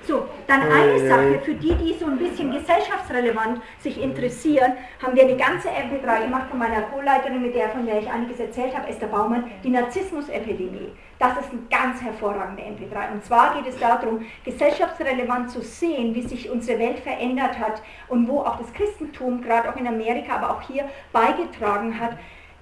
[0.03, 5.23] So, dann eine Sache, für die, die so ein bisschen gesellschaftsrelevant sich interessieren, haben wir
[5.23, 8.89] eine ganze MP3 gemacht von meiner Co-Leiterin, mit der, von der ich einiges erzählt habe,
[8.89, 10.91] Esther Baumann, die Narzissmus-Epidemie.
[11.21, 13.13] Das ist eine ganz hervorragende MP3.
[13.13, 18.27] Und zwar geht es darum, gesellschaftsrelevant zu sehen, wie sich unsere Welt verändert hat und
[18.27, 22.19] wo auch das Christentum, gerade auch in Amerika, aber auch hier beigetragen hat,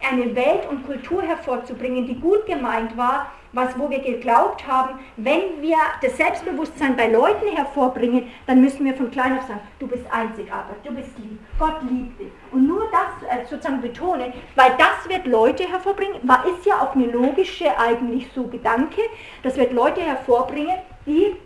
[0.09, 5.61] eine Welt und Kultur hervorzubringen, die gut gemeint war, was, wo wir geglaubt haben, wenn
[5.61, 10.05] wir das Selbstbewusstsein bei Leuten hervorbringen, dann müssen wir von klein auf sagen, du bist
[10.11, 12.33] einzigartig, du bist lieb, Gott liebt dich.
[12.51, 16.95] Und nur das äh, sozusagen betonen, weil das wird Leute hervorbringen, war, ist ja auch
[16.95, 19.03] eine logische eigentlich so Gedanke,
[19.43, 21.37] das wird Leute hervorbringen, die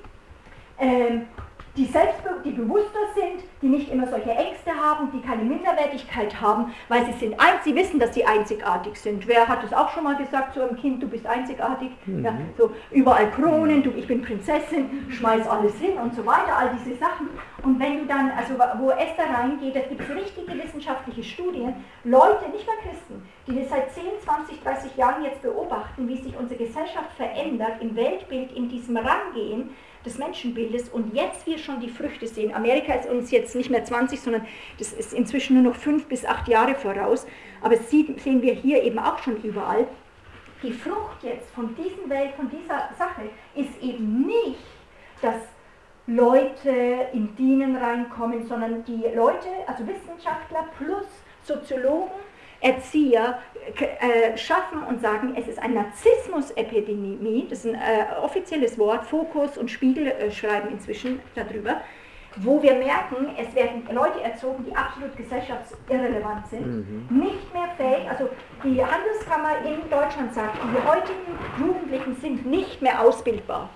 [0.79, 1.27] ähm,
[1.77, 6.73] die, selbstbe die bewusster sind, die nicht immer solche Ängste haben, die keine Minderwertigkeit haben,
[6.89, 9.27] weil sie sind ein, sie wissen, dass sie einzigartig sind.
[9.27, 11.91] Wer hat es auch schon mal gesagt zu einem Kind, du bist einzigartig?
[12.07, 12.25] Mhm.
[12.25, 16.71] Ja, so überall Kronen, du, ich bin Prinzessin, schmeiß alles hin und so weiter, all
[16.79, 17.29] diese Sachen.
[17.63, 22.49] Und wenn du dann, also wo Esther reingeht, da gibt es richtige wissenschaftliche Studien, Leute,
[22.53, 26.63] nicht mal Christen, die wir seit 10, 20, 30 Jahren jetzt beobachten, wie sich unsere
[26.63, 29.71] Gesellschaft verändert, im Weltbild in diesem Rangehen,
[30.07, 32.55] des Menschenbildes und jetzt wir schon die Früchte sehen.
[32.55, 34.47] Amerika ist uns jetzt nicht mehr 20, sondern
[34.79, 37.27] das ist inzwischen nur noch fünf bis acht Jahre voraus,
[37.61, 39.87] aber das sehen wir hier eben auch schon überall.
[40.63, 43.23] Die Frucht jetzt von dieser Welt, von dieser Sache
[43.55, 44.59] ist eben nicht,
[45.21, 45.37] dass
[46.07, 51.07] Leute in Dienen reinkommen, sondern die Leute, also Wissenschaftler plus
[51.43, 52.26] Soziologen,
[52.61, 53.39] Erzieher
[53.75, 59.59] äh, schaffen und sagen, es ist eine Narzissmus-Epidemie, das ist ein äh, offizielles Wort, Fokus
[59.59, 61.81] und Spiegel äh, schreiben inzwischen darüber,
[62.37, 67.07] wo wir merken, es werden Leute erzogen, die absolut gesellschaftsirrelevant sind, mhm.
[67.11, 68.29] nicht mehr fähig, also
[68.63, 73.71] die Handelskammer in Deutschland sagt, die heutigen Jugendlichen sind nicht mehr ausbildbar.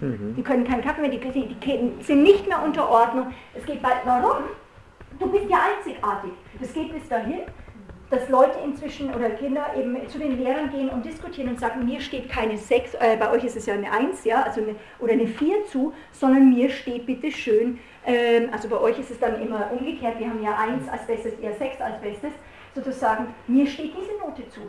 [0.00, 0.34] Mhm.
[0.36, 3.32] Die können keinen Kaffee mehr, die, die, sind nicht mehr unter Ordnung.
[3.54, 4.44] Es geht bald, warum?
[5.18, 6.32] Du bist ja einzigartig.
[6.60, 7.42] Das geht bis dahin,
[8.12, 11.98] dass Leute inzwischen oder Kinder eben zu den Lehrern gehen und diskutieren und sagen, mir
[11.98, 15.14] steht keine 6, äh, bei euch ist es ja eine 1, ja, also eine, oder
[15.14, 19.40] eine 4 zu, sondern mir steht bitte schön, ähm, also bei euch ist es dann
[19.40, 22.32] immer umgekehrt, wir haben ja 1 als Bestes, ihr 6 als Bestes,
[22.74, 24.60] sozusagen, mir steht diese Note zu.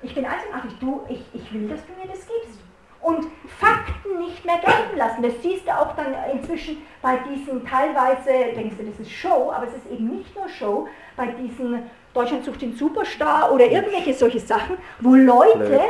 [0.00, 2.60] Ich bin einzigartig, du, ich, ich will, dass du mir das gibst
[3.00, 3.26] und
[3.58, 5.22] Fakten nicht mehr gelten lassen.
[5.22, 9.66] Das siehst du auch dann inzwischen bei diesen teilweise, denkst du, das ist Show, aber
[9.66, 10.86] es ist eben nicht nur Show,
[11.16, 11.82] bei diesen
[12.18, 15.80] Deutschland sucht den Superstar oder irgendwelche solche Sachen, wo Leute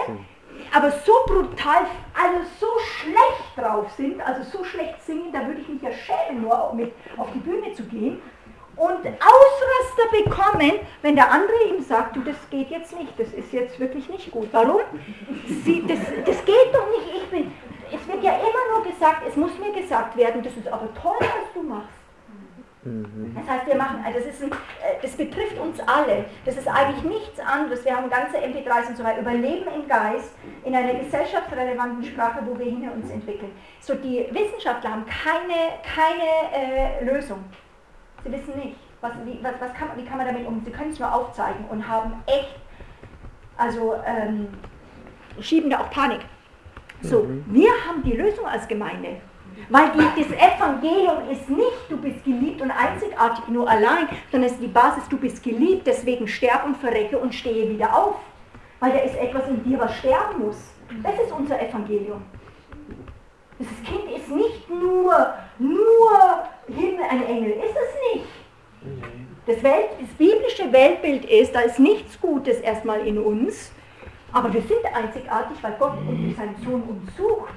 [0.74, 5.68] aber so brutal, also so schlecht drauf sind, also so schlecht singen, da würde ich
[5.68, 8.20] mich ja schämen, nur mit auf die Bühne zu gehen
[8.76, 13.50] und Ausraster bekommen, wenn der andere ihm sagt, du, das geht jetzt nicht, das ist
[13.50, 14.48] jetzt wirklich nicht gut.
[14.52, 14.82] Warum?
[15.64, 17.52] Sie, das, das geht doch nicht, ich bin,
[17.90, 21.16] es wird ja immer nur gesagt, es muss mir gesagt werden, das ist aber toll,
[21.20, 21.97] was du machst.
[22.88, 23.36] Mhm.
[23.36, 26.24] Das heißt, wir machen, also das, ist ein, äh, das betrifft uns alle.
[26.44, 27.84] Das ist eigentlich nichts anderes.
[27.84, 29.20] Wir haben ganze MP3s und so weiter.
[29.20, 30.32] Überleben im Geist,
[30.64, 33.52] in einer gesellschaftsrelevanten Sprache, wo wir hin uns entwickeln.
[33.80, 37.44] So, die Wissenschaftler haben keine, keine äh, Lösung.
[38.24, 40.64] Sie wissen nicht, was, wie, was, was kann, wie kann man damit umgehen.
[40.64, 42.56] Sie können es nur aufzeigen und haben echt,
[43.56, 44.48] also ähm,
[45.40, 46.20] schieben da auch Panik.
[47.02, 47.44] So, mhm.
[47.48, 49.20] wir haben die Lösung als Gemeinde.
[49.68, 54.52] Weil die, das Evangelium ist nicht, du bist geliebt und einzigartig nur allein, sondern es
[54.52, 58.16] ist die Basis, du bist geliebt, deswegen sterb und verrecke und stehe wieder auf.
[58.80, 60.56] Weil da ist etwas in dir, was sterben muss.
[61.02, 62.22] Das ist unser Evangelium.
[63.58, 66.10] Das Kind ist nicht nur, nur
[66.68, 68.26] Himmel, ein Engel, ist es nicht.
[69.46, 73.72] Das, Welt, das biblische Weltbild ist, da ist nichts Gutes erstmal in uns,
[74.32, 77.54] aber wir sind einzigartig, weil Gott und sein Sohn uns sucht.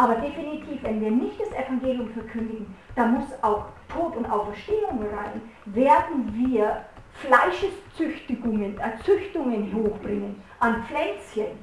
[0.00, 5.42] Aber definitiv, wenn wir nicht das Evangelium verkündigen, da muss auch Tod und Auferstehung rein,
[5.66, 11.58] werden wir Fleischeszüchtigungen, Erzüchtungen hochbringen an Pflänzchen,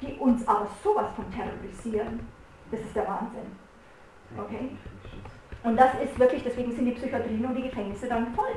[0.00, 2.18] die uns aber sowas von terrorisieren.
[2.72, 3.46] Das ist der Wahnsinn.
[4.36, 4.70] Okay?
[5.62, 8.56] Und das ist wirklich, deswegen sind die Psychiatrien und die Gefängnisse dann voll.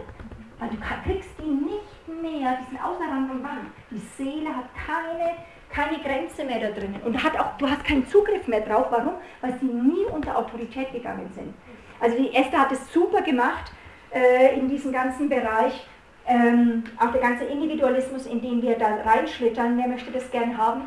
[0.57, 3.69] Weil du kriegst die nicht mehr, die sind außer Rand und Wand.
[3.91, 5.36] Die Seele hat keine,
[5.73, 7.01] keine Grenze mehr da drinnen.
[7.03, 8.88] Und hat auch, du hast keinen Zugriff mehr drauf.
[8.89, 9.13] Warum?
[9.41, 11.53] Weil sie nie unter Autorität gegangen sind.
[11.99, 13.71] Also die Esther hat es super gemacht
[14.13, 15.88] äh, in diesem ganzen Bereich.
[16.27, 19.77] Ähm, auch der ganze Individualismus, in den wir da reinschlittern.
[19.77, 20.81] Wer möchte das gern haben?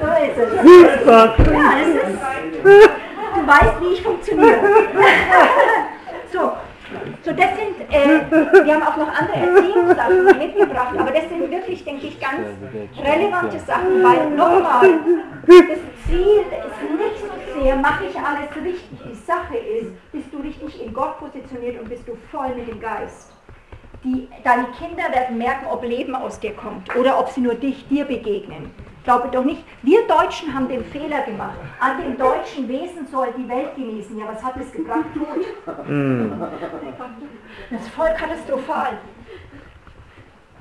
[0.00, 0.50] So ist es.
[0.52, 1.06] So ist es.
[1.06, 2.90] Ja, das ist,
[3.34, 4.56] du weißt, wie ich funktioniere.
[7.26, 11.84] So, das sind, äh, wir haben auch noch andere Erziehungssachen mitgebracht, aber das sind wirklich,
[11.84, 12.46] denke ich, ganz
[13.02, 15.00] relevante Sachen, weil nochmal,
[15.44, 19.00] das Ziel ist nicht so sehr, mache ich alles richtig.
[19.10, 22.78] Die Sache ist, bist du richtig in Gott positioniert und bist du voll mit dem
[22.78, 23.32] Geist.
[24.04, 27.88] Die, deine Kinder werden merken, ob Leben aus dir kommt oder ob sie nur dich,
[27.88, 28.70] dir begegnen.
[29.06, 31.56] Glaube doch nicht, wir Deutschen haben den Fehler gemacht.
[31.78, 34.18] An dem deutschen Wesen soll die Welt genießen.
[34.18, 35.04] Ja, was hat es gebracht?
[35.14, 35.86] Tod.
[35.86, 36.32] Mm.
[37.70, 38.98] Das ist voll katastrophal.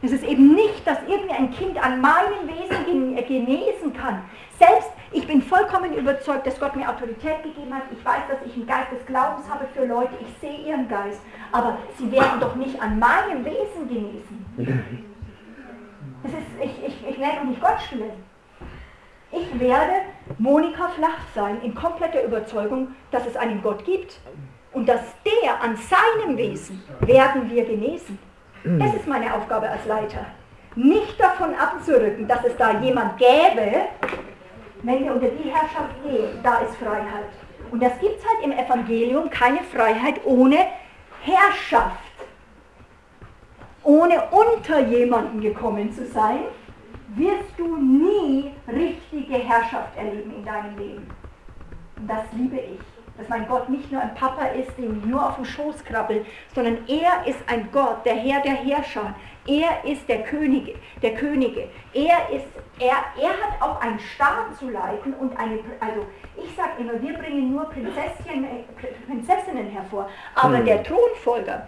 [0.04, 4.22] Es ist eben nicht, dass irgendein Kind an meinem Wesen genesen kann.
[4.60, 7.84] Selbst ich bin vollkommen überzeugt, dass Gott mir Autorität gegeben hat.
[7.92, 10.14] Ich weiß, dass ich einen Geist des Glaubens habe für Leute.
[10.22, 11.20] Ich sehe ihren Geist.
[11.52, 14.46] Aber sie werden doch nicht an meinem Wesen genesen.
[16.26, 18.35] Ist, ich, ich, ich werde doch nicht Gott spielen.
[19.32, 19.94] Ich werde
[20.38, 24.20] Monika Flach sein in kompletter Überzeugung, dass es einen Gott gibt.
[24.72, 28.20] Und dass der an seinem Wesen werden wir genesen.
[28.66, 30.26] Das ist meine Aufgabe als Leiter.
[30.76, 33.86] Nicht davon abzurücken, dass es da jemand gäbe,
[34.84, 37.30] wenn wir unter die Herrschaft gehen, da ist Freiheit.
[37.72, 40.58] Und das gibt es halt im Evangelium, keine Freiheit ohne
[41.22, 42.00] Herrschaft.
[43.84, 46.40] Ohne unter jemanden gekommen zu sein,
[47.16, 51.08] wirst du nie richtige Herrschaft erleben in deinem Leben.
[51.98, 52.80] Und das liebe ich
[53.18, 56.80] dass mein Gott nicht nur ein Papa ist, den nur auf dem Schoß krabbelt, sondern
[56.88, 59.16] er ist ein Gott, der Herr der Herrscher.
[59.48, 61.70] Er ist der Könige, der Könige.
[61.94, 62.48] Er ist,
[62.80, 66.06] er, er hat auch einen Staat zu leiten und eine, also
[66.36, 68.48] ich sage immer, wir bringen nur Prinzesschen,
[69.08, 70.66] Prinzessinnen hervor, aber hm.
[70.66, 71.68] der Thronfolger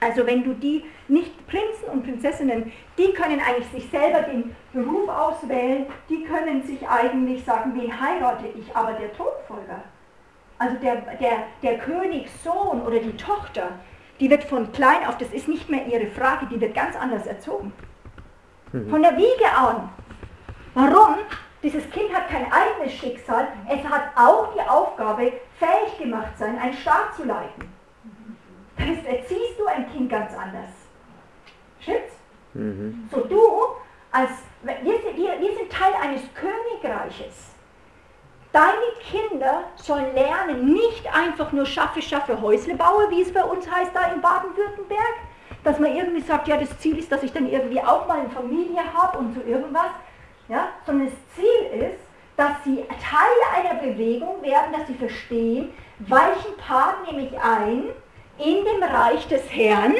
[0.00, 5.08] Also wenn du die nicht Prinzen und Prinzessinnen, die können eigentlich sich selber den Beruf
[5.08, 9.82] auswählen, die können sich eigentlich sagen, wen heirate ich, aber der Thronfolger,
[10.58, 13.70] also der, der, der Königssohn oder die Tochter,
[14.20, 17.26] die wird von klein auf, das ist nicht mehr ihre Frage, die wird ganz anders
[17.26, 17.72] erzogen.
[18.72, 18.90] Mhm.
[18.90, 19.88] Von der Wiege an.
[20.74, 21.16] Warum?
[21.62, 26.74] Dieses Kind hat kein eigenes Schicksal, es hat auch die Aufgabe, fähig gemacht sein, einen
[26.74, 27.77] Staat zu leiten.
[28.78, 30.70] Das erziehst du ein Kind ganz anders.
[31.80, 32.12] Stimmt's?
[32.54, 33.08] Mhm.
[33.10, 33.42] So du,
[34.12, 34.30] als,
[34.62, 37.50] wir, wir, wir sind Teil eines Königreiches.
[38.52, 43.70] Deine Kinder sollen lernen, nicht einfach nur schaffe, schaffe, Häusle baue, wie es bei uns
[43.70, 45.14] heißt da in Baden-Württemberg,
[45.64, 48.30] dass man irgendwie sagt, ja, das Ziel ist, dass ich dann irgendwie auch mal eine
[48.30, 49.90] Familie habe und so irgendwas,
[50.48, 52.00] ja, sondern das Ziel ist,
[52.36, 57.90] dass sie Teil einer Bewegung werden, dass sie verstehen, welchen Part nehme ich ein
[58.38, 59.94] in dem Reich des Herrn,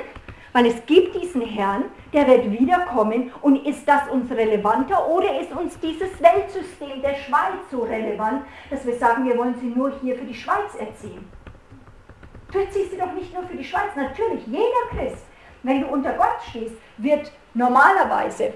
[0.53, 5.53] weil es gibt diesen Herrn, der wird wiederkommen und ist das uns relevanter oder ist
[5.53, 10.17] uns dieses Weltsystem der Schweiz so relevant, dass wir sagen, wir wollen sie nur hier
[10.17, 11.29] für die Schweiz erziehen.
[12.51, 15.27] Du erziehst sie doch nicht nur für die Schweiz, natürlich, jeder Christ,
[15.63, 18.55] wenn du unter Gott stehst, wird normalerweise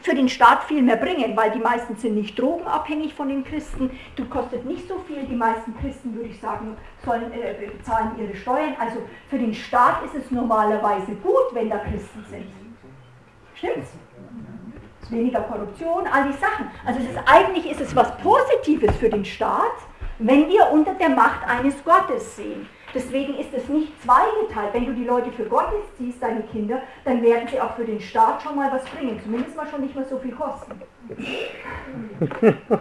[0.00, 3.90] für den Staat viel mehr bringen, weil die meisten sind nicht drogenabhängig von den Christen.
[4.16, 5.24] Du kostet nicht so viel.
[5.24, 8.74] Die meisten Christen, würde ich sagen, sollen, äh, bezahlen ihre Steuern.
[8.78, 12.46] Also für den Staat ist es normalerweise gut, wenn da Christen sind.
[13.54, 13.90] Stimmt's?
[15.10, 16.70] Weniger Korruption, all die Sachen.
[16.84, 19.72] Also ist, eigentlich ist es was Positives für den Staat,
[20.18, 22.68] wenn wir unter der Macht eines Gottes sehen.
[22.94, 24.72] Deswegen ist es nicht zweigeteilt.
[24.72, 28.00] Wenn du die Leute für Gott ziehst, deine Kinder, dann werden sie auch für den
[28.00, 29.20] Staat schon mal was bringen.
[29.22, 30.72] Zumindest mal schon nicht mehr so viel kosten.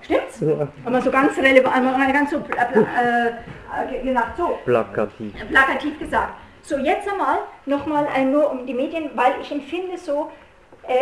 [0.00, 0.40] Stimmt's?
[0.40, 0.68] Ja.
[0.84, 4.58] Aber so ganz relevant, ganz so, äh, äh, gesagt, so.
[4.64, 5.34] Plakativ.
[5.48, 6.34] Plakativ gesagt.
[6.62, 10.30] So, jetzt einmal nochmal äh, nur um die Medien, weil ich empfinde so,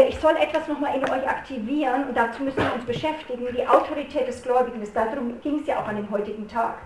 [0.08, 4.26] ich soll etwas nochmal in euch aktivieren und dazu müssen wir uns beschäftigen, die Autorität
[4.28, 4.80] des Gläubigen.
[4.94, 6.78] Darum ging es ja auch an dem heutigen Tag.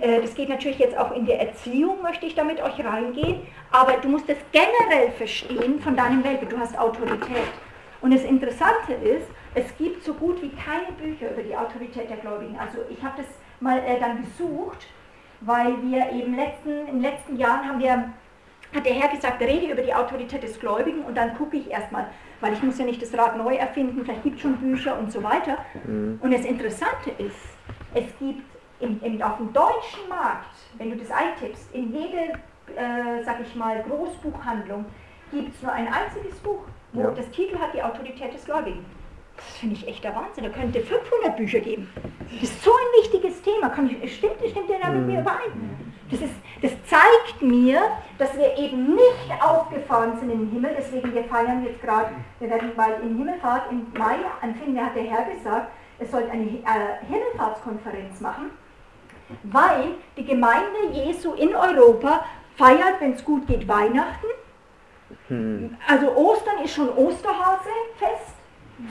[0.00, 3.42] Äh, das geht natürlich jetzt auch in der Erziehung, möchte ich da mit euch reingehen,
[3.70, 6.52] aber du musst es generell verstehen von deinem Weltbild.
[6.52, 7.50] Du hast Autorität.
[8.00, 12.16] Und das Interessante ist, es gibt so gut wie keine Bücher über die Autorität der
[12.16, 12.56] Gläubigen.
[12.58, 13.26] Also ich habe das
[13.60, 14.86] mal äh, dann gesucht,
[15.42, 18.12] weil wir eben letzten, in den letzten Jahren haben wir,
[18.74, 22.06] hat der Herr gesagt, rede über die Autorität des Gläubigen und dann gucke ich erstmal,
[22.40, 25.12] weil ich muss ja nicht das Rad neu erfinden, vielleicht gibt es schon Bücher und
[25.12, 25.58] so weiter.
[25.84, 26.18] Mhm.
[26.22, 27.36] Und das Interessante ist,
[27.94, 28.42] es gibt
[28.80, 32.32] im, im, auf dem deutschen Markt, wenn du das eintippst, in jede,
[32.76, 34.84] äh, sag ich mal, Großbuchhandlung
[35.32, 36.62] gibt es nur ein einziges Buch,
[36.92, 37.10] wo ja.
[37.10, 38.84] das Titel hat die Autorität des Gläubigen.
[39.36, 40.44] Das finde ich echt der Wahnsinn.
[40.44, 41.88] Da könnte 500 Bücher geben.
[42.34, 43.72] Das ist so ein wichtiges Thema.
[44.02, 45.20] Ich, stimmt, stimmt der da mit mir mhm.
[45.20, 45.89] überein?
[46.10, 47.80] Das, ist, das zeigt mir,
[48.18, 50.74] dass wir eben nicht aufgefahren sind in den Himmel.
[50.76, 54.74] Deswegen, wir feiern jetzt gerade, wir werden bald in Himmelfahrt im Mai anfangen.
[54.74, 58.50] Da hat der Herr gesagt, es sollte eine äh, Himmelfahrtskonferenz machen
[59.44, 62.24] weil die Gemeinde Jesu in Europa
[62.56, 64.26] feiert, wenn es gut geht, Weihnachten.
[65.28, 65.76] Hm.
[65.88, 68.36] Also Ostern ist schon Osterhasefest.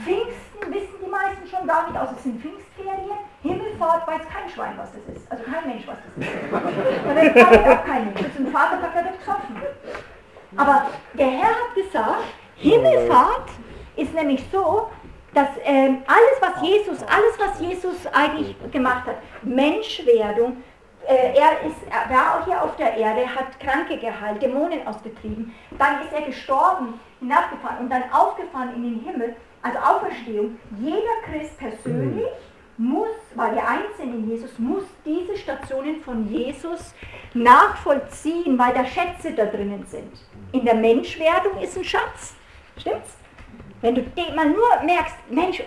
[0.04, 3.18] Pfingsten wissen die meisten schon gar nicht, außer es sind Pfingstferien.
[3.42, 5.30] Himmelfahrt weiß kein Schwein, was das ist.
[5.30, 6.34] Also kein Mensch, was das ist.
[7.04, 8.20] Da wird auch kein Mensch.
[8.20, 9.56] Das ist ein Vatertag, der wird gesoffen.
[10.56, 12.24] Aber der Herr hat gesagt,
[12.56, 13.50] Himmelfahrt
[13.96, 14.90] ist nämlich so,
[15.34, 20.56] dass ähm, alles, was Jesus, alles, was Jesus eigentlich gemacht hat, Menschwerdung,
[21.06, 25.54] äh, er, ist, er war auch hier auf der Erde, hat Kranke geheilt, Dämonen ausgetrieben,
[25.78, 30.58] dann ist er gestorben, hinabgefahren und dann aufgefahren in den Himmel, also Auferstehung.
[30.78, 32.28] Jeder Christ persönlich
[32.78, 36.94] muss, weil wir eins sind in Jesus, muss diese Stationen von Jesus
[37.34, 40.12] nachvollziehen, weil da Schätze da drinnen sind.
[40.52, 42.34] In der Menschwerdung ist ein Schatz,
[42.78, 43.16] stimmt's?
[43.82, 44.02] Wenn du
[44.34, 45.62] mal nur merkst, Mensch,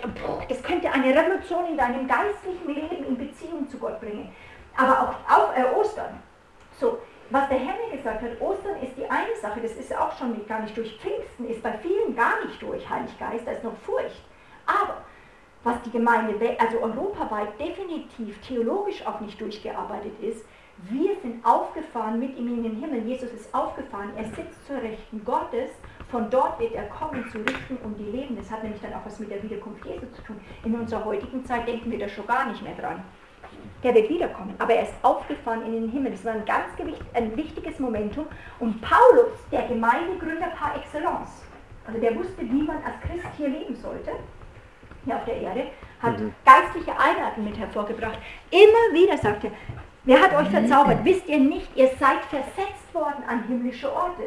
[0.48, 4.30] das könnte eine Revolution in deinem geistlichen Leben in Beziehung zu Gott bringen.
[4.76, 6.22] Aber auch, auch äh, Ostern.
[6.78, 6.98] So,
[7.34, 10.46] was der Herr mir gesagt hat, Ostern ist die eine Sache, das ist auch schon
[10.46, 14.22] gar nicht durch Pfingsten, ist bei vielen gar nicht durch Heiliggeist, da ist noch Furcht.
[14.66, 15.02] Aber
[15.64, 20.44] was die Gemeinde, also europaweit definitiv theologisch auch nicht durchgearbeitet ist,
[20.88, 23.02] wir sind aufgefahren mit ihm in den Himmel.
[23.02, 25.70] Jesus ist aufgefahren, er sitzt zur Rechten Gottes
[26.10, 28.36] von dort wird er kommen zu richten und die leben.
[28.36, 30.40] Das hat nämlich dann auch was mit der Wiederkunft Jesu zu tun.
[30.64, 33.02] In unserer heutigen Zeit denken wir da schon gar nicht mehr dran.
[33.82, 34.54] Der wird wiederkommen.
[34.58, 36.12] Aber er ist aufgefahren in den Himmel.
[36.12, 36.64] Das war ein ganz
[37.12, 38.26] ein wichtiges Momentum.
[38.58, 41.44] Und Paulus, der Gemeindegründer par excellence,
[41.86, 44.12] also der wusste, wie man als Christ hier leben sollte,
[45.04, 45.64] hier auf der Erde,
[46.00, 46.34] hat mhm.
[46.44, 48.18] geistliche Einheiten mit hervorgebracht.
[48.50, 49.50] Immer wieder sagt er,
[50.04, 51.04] wer hat euch verzaubert?
[51.04, 54.22] Wisst ihr nicht, ihr seid versetzt worden an himmlische Orte.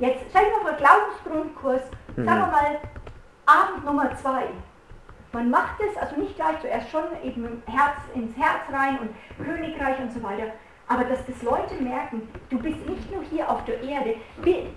[0.00, 1.82] Jetzt stell dir mal vor, Glaubensgrundkurs,
[2.16, 2.24] mhm.
[2.24, 2.78] sagen wir mal,
[3.46, 4.44] Abend Nummer zwei.
[5.32, 9.10] Man macht es, also nicht gleich zuerst schon eben Herz, ins Herz rein und
[9.44, 10.52] Königreich und so weiter,
[10.86, 14.14] aber dass das Leute merken, du bist nicht nur hier auf der Erde,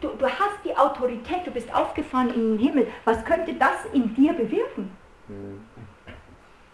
[0.02, 2.88] du, du hast die Autorität, du bist aufgefahren in den Himmel.
[3.06, 4.91] Was könnte das in dir bewirken?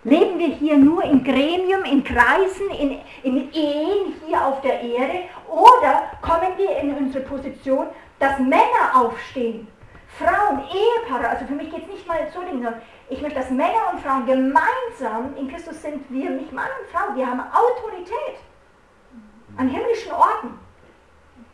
[0.04, 5.20] Leben wir hier nur in Gremium, in Kreisen, in, in Ehen hier auf der Erde
[5.48, 9.68] oder kommen wir in unsere Position, dass Männer aufstehen,
[10.18, 13.94] Frauen, Ehepaare, also für mich geht es nicht mal so, sondern ich möchte, dass Männer
[13.94, 18.38] und Frauen gemeinsam, in Christus sind wir nicht Mann und Frau, wir haben Autorität
[19.56, 20.60] an himmlischen Orten.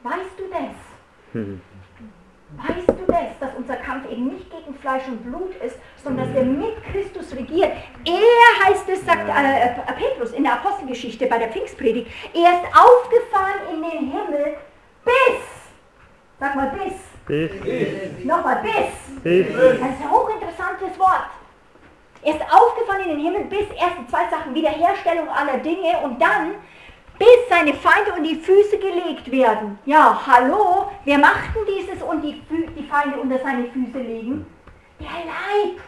[0.02, 0.76] Weißt du das?
[1.34, 1.62] Hm.
[2.58, 6.36] Weißt du das, dass unser Kampf eben nicht gegen Fleisch und Blut ist, sondern dass
[6.36, 7.72] wir mit Christus regieren?
[8.06, 12.66] Er heißt es, sagt äh, äh, Petrus in der Apostelgeschichte bei der Pfingstpredigt, er ist
[12.78, 14.58] aufgefahren in den Himmel
[15.04, 15.74] bis,
[16.40, 16.94] sag mal bis,
[17.26, 17.62] bis.
[17.62, 18.26] bis.
[18.26, 19.24] nochmal bis.
[19.24, 19.48] bis.
[19.54, 21.30] Das ist ein hochinteressantes Wort.
[22.24, 26.56] Er ist aufgefahren in den Himmel bis erste zwei Sachen, Wiederherstellung aller Dinge und dann
[27.20, 29.78] bis seine Feinde unter die Füße gelegt werden.
[29.86, 32.42] Ja, hallo, wer macht denn dieses und die,
[32.78, 34.46] die Feinde unter seine Füße legen?
[35.00, 35.82] Der Leib.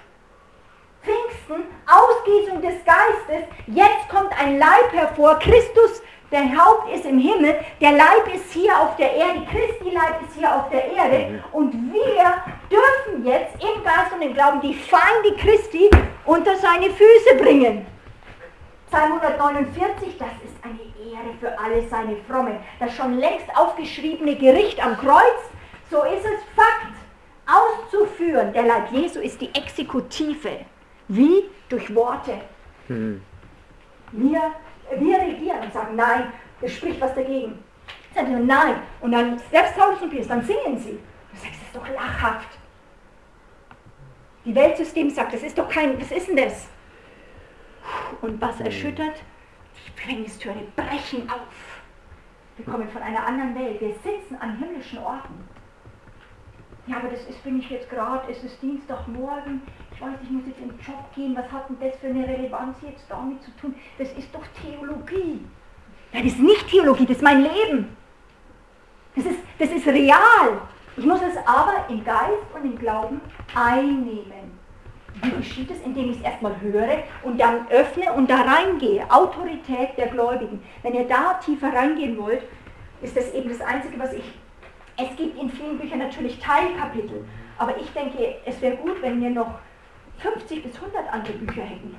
[1.05, 6.01] Pfingsten, Ausgießung des Geistes, jetzt kommt ein Leib hervor, Christus,
[6.32, 10.38] der Haupt ist im Himmel, der Leib ist hier auf der Erde, Christi Leib ist
[10.38, 12.34] hier auf der Erde und wir
[12.69, 15.89] dürfen jetzt im Geist und im Glauben die Feinde Christi
[16.26, 17.86] unter seine Füße bringen.
[18.89, 20.80] Psalm 149, das ist eine
[21.11, 22.57] Ehre für alle seine Frommen.
[22.80, 25.41] Das schon längst aufgeschriebene Gericht am Kreuz,
[25.89, 26.95] so ist es Fakt.
[27.47, 30.65] Auszuführen, der Leib Jesu ist die Exekutive.
[31.07, 31.43] Wie?
[31.69, 32.41] Durch Worte.
[32.88, 33.21] Hm.
[34.11, 34.51] Wir,
[34.97, 36.31] wir regieren und sagen, nein,
[36.61, 37.63] es spricht was dagegen.
[38.13, 38.75] Sagen sie, nein.
[39.01, 40.99] Und dann, selbst und Petrus, dann singen sie.
[41.31, 42.57] Du sagst, das ist doch lachhaft.
[44.45, 46.67] Die Weltsystem sagt, das ist doch kein, was ist denn das?
[48.21, 48.65] Und was hm.
[48.65, 49.23] erschüttert?
[49.95, 51.81] Gefängnistüren brechen auf.
[52.57, 53.81] Wir kommen von einer anderen Welt.
[53.81, 55.47] Wir sitzen an himmlischen Orten.
[56.88, 59.61] Ja, aber das ist, bin ich jetzt gerade, es ist Dienstagmorgen,
[59.95, 62.27] ich weiß, ich muss jetzt in den Job gehen, was hat denn das für eine
[62.27, 63.75] Relevanz jetzt damit zu tun?
[63.97, 65.45] Das ist doch Theologie.
[66.11, 67.95] Ja, das ist nicht Theologie, das ist mein Leben.
[69.15, 70.61] Das ist, das ist real.
[70.97, 73.21] Ich muss es aber im Geist und im Glauben
[73.53, 74.59] einnehmen.
[75.21, 75.81] Wie geschieht es?
[75.85, 79.09] Indem ich es erstmal höre und dann öffne und da reingehe.
[79.09, 80.61] Autorität der Gläubigen.
[80.83, 82.43] Wenn ihr da tiefer reingehen wollt,
[83.01, 84.23] ist das eben das Einzige, was ich...
[84.97, 87.25] Es gibt in vielen Büchern natürlich Teilkapitel,
[87.57, 89.59] aber ich denke, es wäre gut, wenn wir noch
[90.20, 91.95] 50 bis 100 andere Bücher hätten.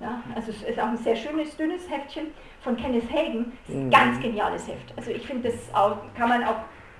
[0.00, 2.28] Ja, also es ist auch ein sehr schönes, dünnes Heftchen
[2.60, 3.52] von Kenneth Hagen.
[3.68, 4.22] Ein ganz mhm.
[4.22, 4.92] geniales Heft.
[4.96, 6.56] Also ich finde, das auch, kann man auch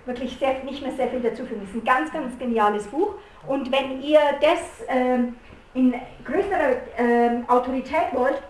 [0.06, 1.62] wirklich sehr, nicht mehr sehr viel dazufügen.
[1.62, 3.14] Es ist ein ganz, ganz geniales Buch.
[3.46, 5.36] Und wenn ihr das ähm,
[5.74, 8.42] in größerer ähm, Autorität wollt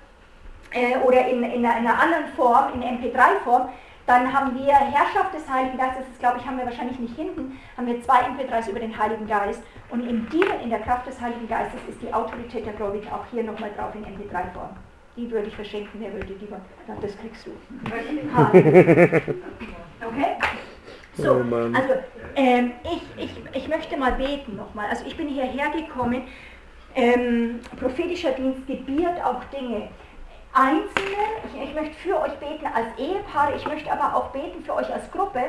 [0.70, 3.68] äh, oder in, in, einer anderen Form, in MP3-Form,
[4.08, 7.60] dann haben wir Herrschaft des Heiligen Geistes, das glaube ich, haben wir wahrscheinlich nicht hinten,
[7.76, 9.62] haben wir zwei MP3s über den Heiligen Geist.
[9.90, 13.24] Und in dienen, in der Kraft des Heiligen Geistes, ist die Autorität der Gläubigen auch
[13.30, 14.70] hier nochmal drauf in MP3-Form.
[15.16, 16.58] Die würde ich verschenken, wer würde lieber?
[16.86, 17.50] Das kriegst du.
[20.00, 20.36] Okay?
[21.14, 21.94] So, oh also
[22.36, 24.86] ähm, ich, ich, ich möchte mal beten nochmal.
[24.88, 26.22] Also ich bin hierher gekommen,
[26.94, 29.88] ähm, prophetischer Dienst gebiert auch Dinge.
[30.52, 34.74] Einzelne, ich, ich möchte für euch beten als Ehepaare, ich möchte aber auch beten für
[34.74, 35.42] euch als Gruppe,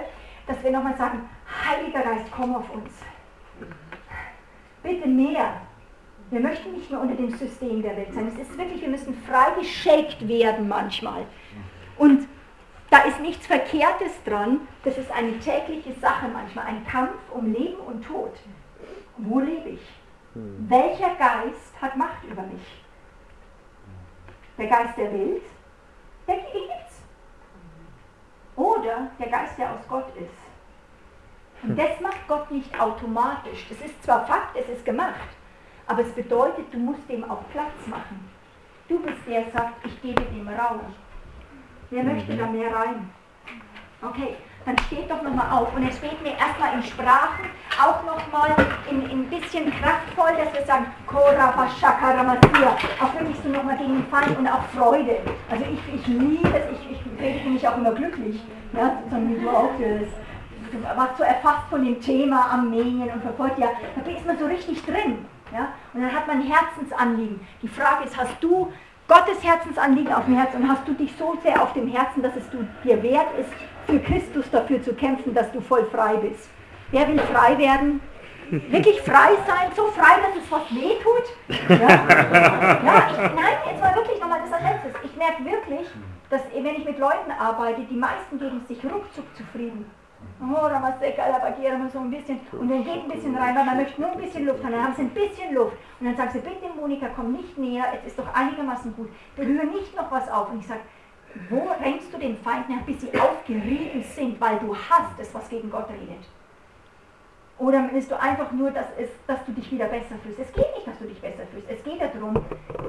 [0.47, 1.29] dass wir nochmal sagen,
[1.65, 2.91] Heiliger Geist, komm auf uns.
[4.83, 5.61] Bitte mehr.
[6.31, 8.27] Wir möchten nicht mehr unter dem System der Welt sein.
[8.27, 11.25] Es ist wirklich, wir müssen freigeschickt werden manchmal.
[11.97, 12.27] Und
[12.89, 17.79] da ist nichts Verkehrtes dran, das ist eine tägliche Sache manchmal, ein Kampf um Leben
[17.79, 18.33] und Tod.
[19.17, 19.81] Wo lebe ich?
[20.33, 20.65] Hm.
[20.69, 22.78] Welcher Geist hat Macht über mich?
[24.59, 25.43] Der Geist der Welt?
[26.27, 27.01] Der gibt's.
[28.57, 31.63] Oder der Geist, der aus Gott ist.
[31.63, 33.67] Und das macht Gott nicht automatisch.
[33.69, 35.29] Das ist zwar Fakt, es ist gemacht,
[35.87, 38.29] aber es bedeutet, du musst dem auch Platz machen.
[38.89, 40.81] Du bist der, der sagt, ich gebe dem Raum.
[41.89, 43.09] Wer möchte da mehr rein?
[44.01, 44.35] Okay,
[44.65, 45.73] dann steht doch nochmal auf.
[45.73, 47.45] Und es steht mir erstmal in Sprachen,
[47.79, 48.55] auch nochmal
[48.89, 52.75] in, in ein bisschen kraftvoll, dass wir sagen, Kora Bashakaramatiya.
[53.01, 55.17] Auch wirklich so nochmal gegen den Feind und auch Freude.
[55.49, 58.41] Also ich, ich liebe es, ich, ich predige mich auch immer glücklich.
[58.73, 60.95] Ja, sondern wie du auch das.
[60.95, 64.85] Warst so erfasst von dem Thema Armenien und verfolgt, ja, da ist man so richtig
[64.85, 65.25] drin.
[65.51, 65.69] Ja?
[65.93, 67.39] Und dann hat man Herzensanliegen.
[67.63, 68.71] Die Frage ist, hast du
[69.07, 72.35] Gottes Herzensanliegen auf dem Herzen und hast du dich so sehr auf dem Herzen, dass
[72.35, 73.49] es du dir wert ist,
[73.87, 76.47] für Christus dafür zu kämpfen, dass du voll frei bist?
[76.91, 78.01] Wer will frei werden?
[78.49, 81.27] Wirklich frei sein, so frei, dass es was wehtut?
[81.69, 84.79] Ja, ja ich, nein, jetzt mal wirklich nochmal das als.
[85.03, 85.87] Ich merke wirklich,
[86.31, 89.85] dass wenn ich mit Leuten arbeite, die meisten geben sich ruckzuck zufrieden.
[90.41, 90.67] Oh,
[91.93, 92.39] so ein bisschen.
[92.51, 94.71] Und dann geht ein bisschen rein, weil man möchte nur ein bisschen Luft haben.
[94.71, 95.77] Dann haben sie ein bisschen Luft.
[95.99, 99.09] Und dann sagen sie, bitte Monika, komm nicht näher, es ist doch einigermaßen gut.
[99.35, 100.49] Berühre nicht noch was auf.
[100.49, 100.81] Und ich sage,
[101.49, 105.47] wo rennst du den Feind nach, bis sie aufgerieben sind, weil du hast es, was
[105.49, 106.25] gegen Gott redet?
[107.59, 110.39] Oder willst du einfach nur, dass, es, dass du dich wieder besser fühlst?
[110.39, 111.69] Es geht nicht, dass du dich besser fühlst.
[111.69, 112.35] Es geht darum,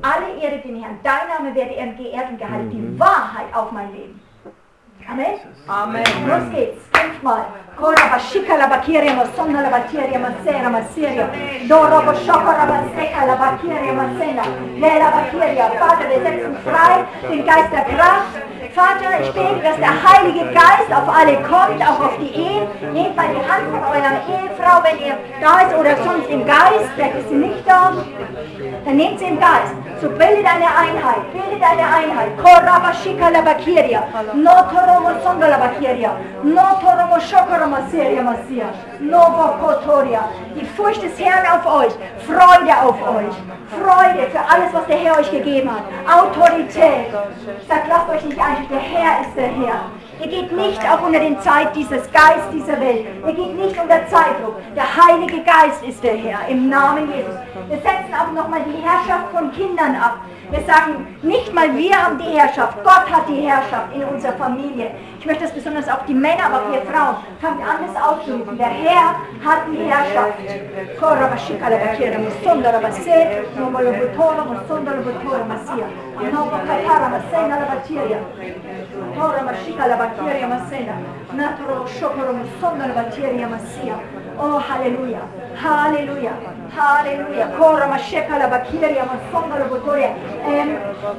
[0.00, 1.00] alle Ehre den Herrn.
[1.02, 2.70] Dein Name werde geehrt und gehalten.
[2.70, 2.98] Die mhm.
[2.98, 4.20] Wahrheit auf mein Leben.
[5.10, 5.40] Amen.
[5.66, 6.04] Amen.
[6.28, 6.78] Los geht's.
[6.92, 7.44] Fünfmal.
[7.76, 11.28] Kora bashika la bakiria masonna la bakiria masera maseria.
[11.68, 14.44] Doro boshokora baseka la bakiria masena.
[14.78, 15.66] Le la bakiria.
[15.80, 18.38] Vater, wir setzen frei den Geist der Kraft.
[18.72, 22.68] Vater, ich bete, dass der Heilige Geist auf alle kommt, auch auf die Ehen.
[22.92, 26.86] Nehmt mal die Hand von eurer Ehefrau, wenn ihr da ist oder sonst im Geist.
[26.94, 27.92] Vielleicht ist sie nicht da.
[28.84, 29.74] Dann nehmt sie im Geist.
[30.00, 31.30] So bilde deine Einheit.
[31.32, 32.30] Bilde deine Einheit.
[32.38, 34.02] Kora bashika la bakiria.
[34.34, 36.12] No toromo sonda la bakiria.
[36.42, 38.72] No toromo shokora maseria masia.
[38.98, 40.22] No bokotoria.
[40.56, 41.92] Die Furcht des Herrn auf euch.
[42.26, 43.36] Freude auf euch.
[43.78, 45.84] Freude für alles, was der Herr euch gegeben hat.
[46.18, 47.12] Autorität.
[47.68, 49.80] Sagt, lasst euch nicht ein der Herr ist der Herr.
[50.20, 53.06] Ihr geht nicht auch unter den Zeit dieses Geist dieser Welt.
[53.26, 54.56] Ihr geht nicht unter Zeitdruck.
[54.76, 57.34] Der Heilige Geist ist der Herr, im Namen Jesus.
[57.68, 60.20] Wir setzen auch nochmal die Herrschaft von Kindern ab.
[60.50, 62.82] Wir sagen nicht mal, wir haben die Herrschaft.
[62.82, 64.90] Gott hat die Herrschaft in unserer Familie.
[65.20, 68.58] Ich möchte das besonders auch die Männer, aber auch ihr Frauen, fangt an, das aufzurufen.
[68.58, 70.38] Der Herr hat die Herrschaft.
[84.38, 85.20] Oh, Halleluja,
[85.62, 86.32] Halleluja,
[86.76, 87.46] Halleluja.
[87.58, 90.10] Kora Masheka la Bacteria Masonda la Bacteria.
[90.46, 90.78] Ähm,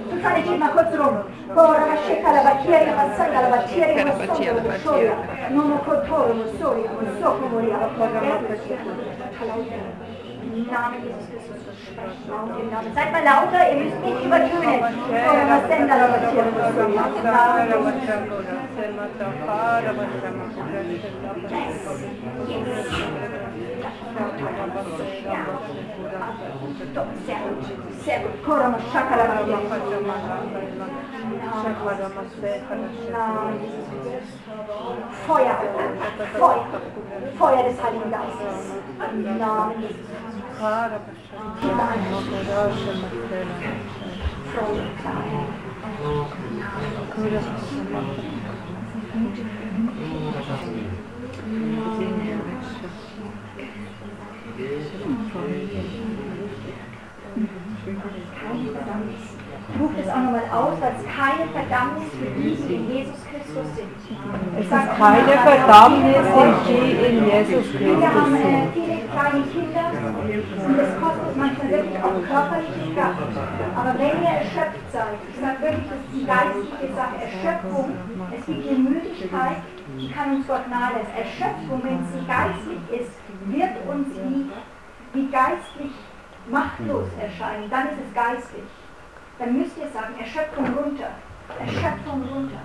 [0.10, 1.18] Susanne, geht mal kurz rum.
[1.56, 5.14] Kora Masheka la Bacteria Masonda la Bacteria Masonda la Bacteria.
[5.50, 7.78] Nomo Kotoro Musoria, Musoko Moria.
[10.72, 12.28] Namen Jesus Christus zu sprechen.
[12.94, 14.80] Seid mal lauter, ihr müsst nicht übertönen.
[15.12, 15.38] Sehr
[17.78, 18.22] gut, sehr
[28.22, 28.44] gut.
[28.46, 29.26] Korama Shakala
[35.28, 35.58] Feuer,
[36.38, 36.66] Feuer,
[37.38, 38.74] Feuer des Heiligen Geistes.
[39.14, 40.12] Im Namen Jesus.
[59.80, 63.68] Ruft es auch nochmal aus, weil es keine Verdammnis für die, die in Jesus Christus
[63.76, 63.90] sind.
[64.60, 69.88] Es ist keine Verdammnis in die in Jesus Christus Wir haben äh, viele kleine Kinder
[70.68, 73.32] und das kostet manchmal wirklich auch körperliche Kraft.
[73.76, 77.88] Aber wenn ihr erschöpft seid, ich sage wirklich, das ist die geistliche Sache, Erschöpfung,
[78.38, 79.58] es gibt eine Möglichkeit,
[79.98, 81.16] die kann uns Gott nahe lassen.
[81.16, 83.14] Erschöpfung, wenn sie geistlich ist,
[83.48, 84.50] wird uns wie,
[85.14, 85.92] wie geistlich
[86.50, 88.70] machtlos erscheinen, dann ist es geistlich.
[89.40, 91.10] Dann müsst ihr sagen, Erschöpfung runter,
[91.60, 92.62] Erschöpfung runter.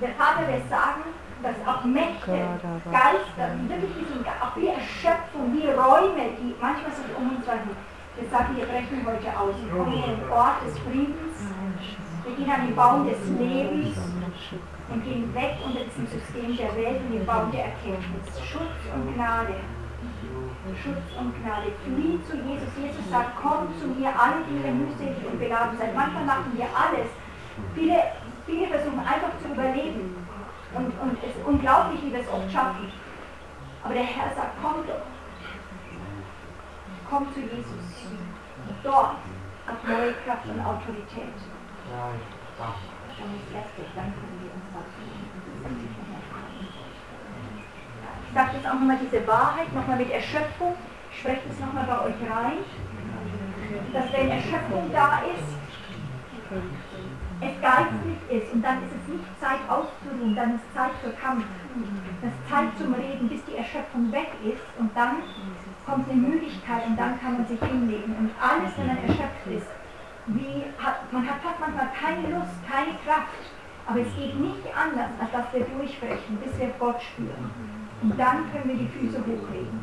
[0.00, 1.02] Der Vater wird sagen,
[1.42, 2.38] dass auch Mächte,
[2.90, 7.70] Geister, wirklich diesen, auch wie Erschöpfung, wie Räume, die manchmal sich um uns halten.
[8.16, 11.36] Wir sagen, wir brechen heute aus und kommen in den Ort des Friedens.
[12.24, 13.98] Wir gehen an den Baum des Lebens
[14.88, 18.40] und gehen weg unter diesem System der Welt und den Baum der Erkenntnis.
[18.40, 19.56] Schutz und Gnade.
[20.82, 21.72] Schutz und Gnade.
[21.84, 22.68] Flieh zu Jesus.
[22.76, 25.94] Jesus sagt, komm zu mir, alle, die ihr mühselig und beladen seid.
[25.94, 27.08] Manchmal machen wir alles.
[27.74, 28.02] Viele,
[28.46, 30.16] viele versuchen einfach zu überleben.
[30.74, 32.90] Und, und es ist unglaublich, wie wir es oft schaffen.
[33.84, 35.04] Aber der Herr sagt, komm doch.
[37.08, 38.08] Komm zu Jesus.
[38.82, 39.16] Dort
[39.66, 41.36] hat neue Kraft und Autorität.
[45.76, 46.03] Ich
[48.34, 50.74] sage jetzt auch nochmal diese Wahrheit, nochmal mit Erschöpfung.
[51.16, 52.58] Sprecht es nochmal bei euch rein.
[53.92, 55.54] Dass wenn Erschöpfung da ist,
[57.40, 61.46] es geistlich ist und dann ist es nicht Zeit auszuruhen, dann ist Zeit für Kampf.
[62.22, 65.22] Das ist Zeit zum Reden, bis die Erschöpfung weg ist und dann
[65.86, 68.14] kommt eine Müdigkeit und dann kann man sich hinlegen.
[68.18, 69.70] Und alles, wenn man erschöpft ist,
[70.26, 73.30] wie hat, man hat fast manchmal keine Lust, keine Kraft,
[73.86, 77.83] aber es geht nicht anders, als dass wir durchbrechen, bis wir Gott spüren.
[78.04, 79.80] Und dann können wir die Füße hochlegen.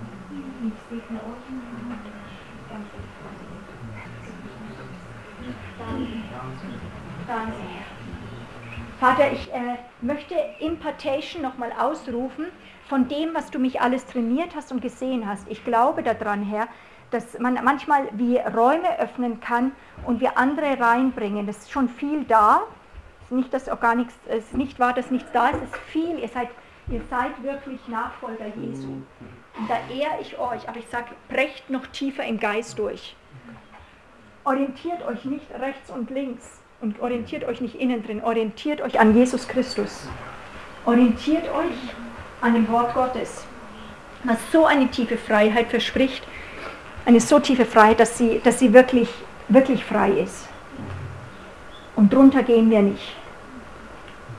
[8.99, 12.45] Vater, ich äh, möchte Impartation nochmal ausrufen
[12.87, 15.47] von dem, was du mich alles trainiert hast und gesehen hast.
[15.49, 16.67] Ich glaube daran, Herr,
[17.09, 19.71] dass man manchmal wie Räume öffnen kann
[20.05, 21.47] und wir andere reinbringen.
[21.47, 22.61] Es ist schon viel da.
[23.23, 25.63] Es ist nicht, dass auch gar nichts, es ist nicht wahr, dass nichts da ist.
[25.63, 26.19] Es ist viel.
[26.19, 26.49] Ihr seid,
[26.91, 28.89] ihr seid wirklich Nachfolger Jesu.
[29.57, 30.67] Und da ehre ich euch.
[30.67, 33.15] Aber ich sage, brecht noch tiefer im Geist durch.
[34.43, 38.23] Orientiert euch nicht rechts und links und orientiert euch nicht innen drin.
[38.23, 40.07] Orientiert euch an Jesus Christus.
[40.85, 41.77] Orientiert euch
[42.41, 43.45] an dem Wort Gottes,
[44.23, 46.23] was so eine tiefe Freiheit verspricht,
[47.05, 49.09] eine so tiefe Freiheit, dass sie, dass sie wirklich,
[49.47, 50.47] wirklich frei ist.
[51.95, 53.15] Und drunter gehen wir nicht.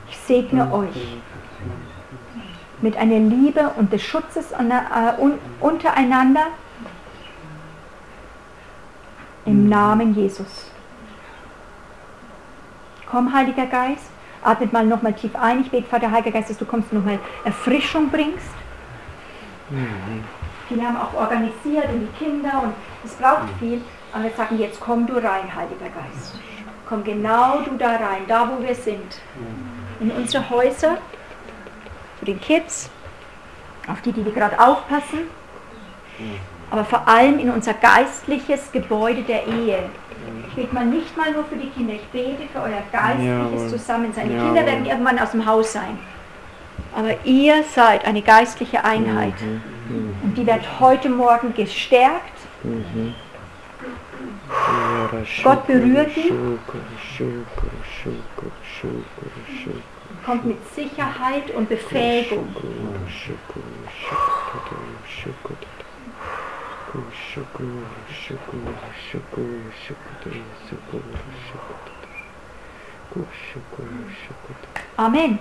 [0.09, 0.89] Ich segne euch
[2.83, 5.13] mit einer Liebe und des Schutzes äh,
[5.61, 6.47] untereinander
[9.45, 10.69] im Namen Jesus.
[13.09, 14.09] Komm, Heiliger Geist,
[14.43, 15.61] atmet mal nochmal tief ein.
[15.61, 18.49] Ich bete, Vater, Heiliger Geist, dass du kommst und nochmal Erfrischung bringst.
[19.69, 20.23] Mhm.
[20.67, 22.73] Viele haben auch organisiert und die Kinder und
[23.05, 23.59] es braucht mhm.
[23.59, 23.81] viel.
[24.11, 26.37] Aber wir sagen, jetzt komm du rein, Heiliger Geist.
[26.89, 29.21] Komm genau du da rein, da wo wir sind.
[30.01, 30.97] In unsere Häuser,
[32.23, 32.89] für den Kids,
[33.87, 35.19] auf die, die, gerade aufpassen,
[36.71, 39.79] aber vor allem in unser geistliches Gebäude der Ehe.
[40.47, 44.29] Ich bete mal nicht mal nur für die Kinder, ich bete für euer geistliches Zusammensein.
[44.29, 45.99] Die Kinder werden irgendwann aus dem Haus sein.
[46.95, 49.33] Aber ihr seid eine geistliche Einheit.
[49.41, 50.15] Mhm.
[50.23, 52.37] Und die wird heute Morgen gestärkt.
[52.63, 53.15] Mhm.
[55.43, 56.31] Gott berührt die.
[60.25, 62.55] Kommt mit Sicherheit und Befähigung.
[74.97, 75.39] Amen.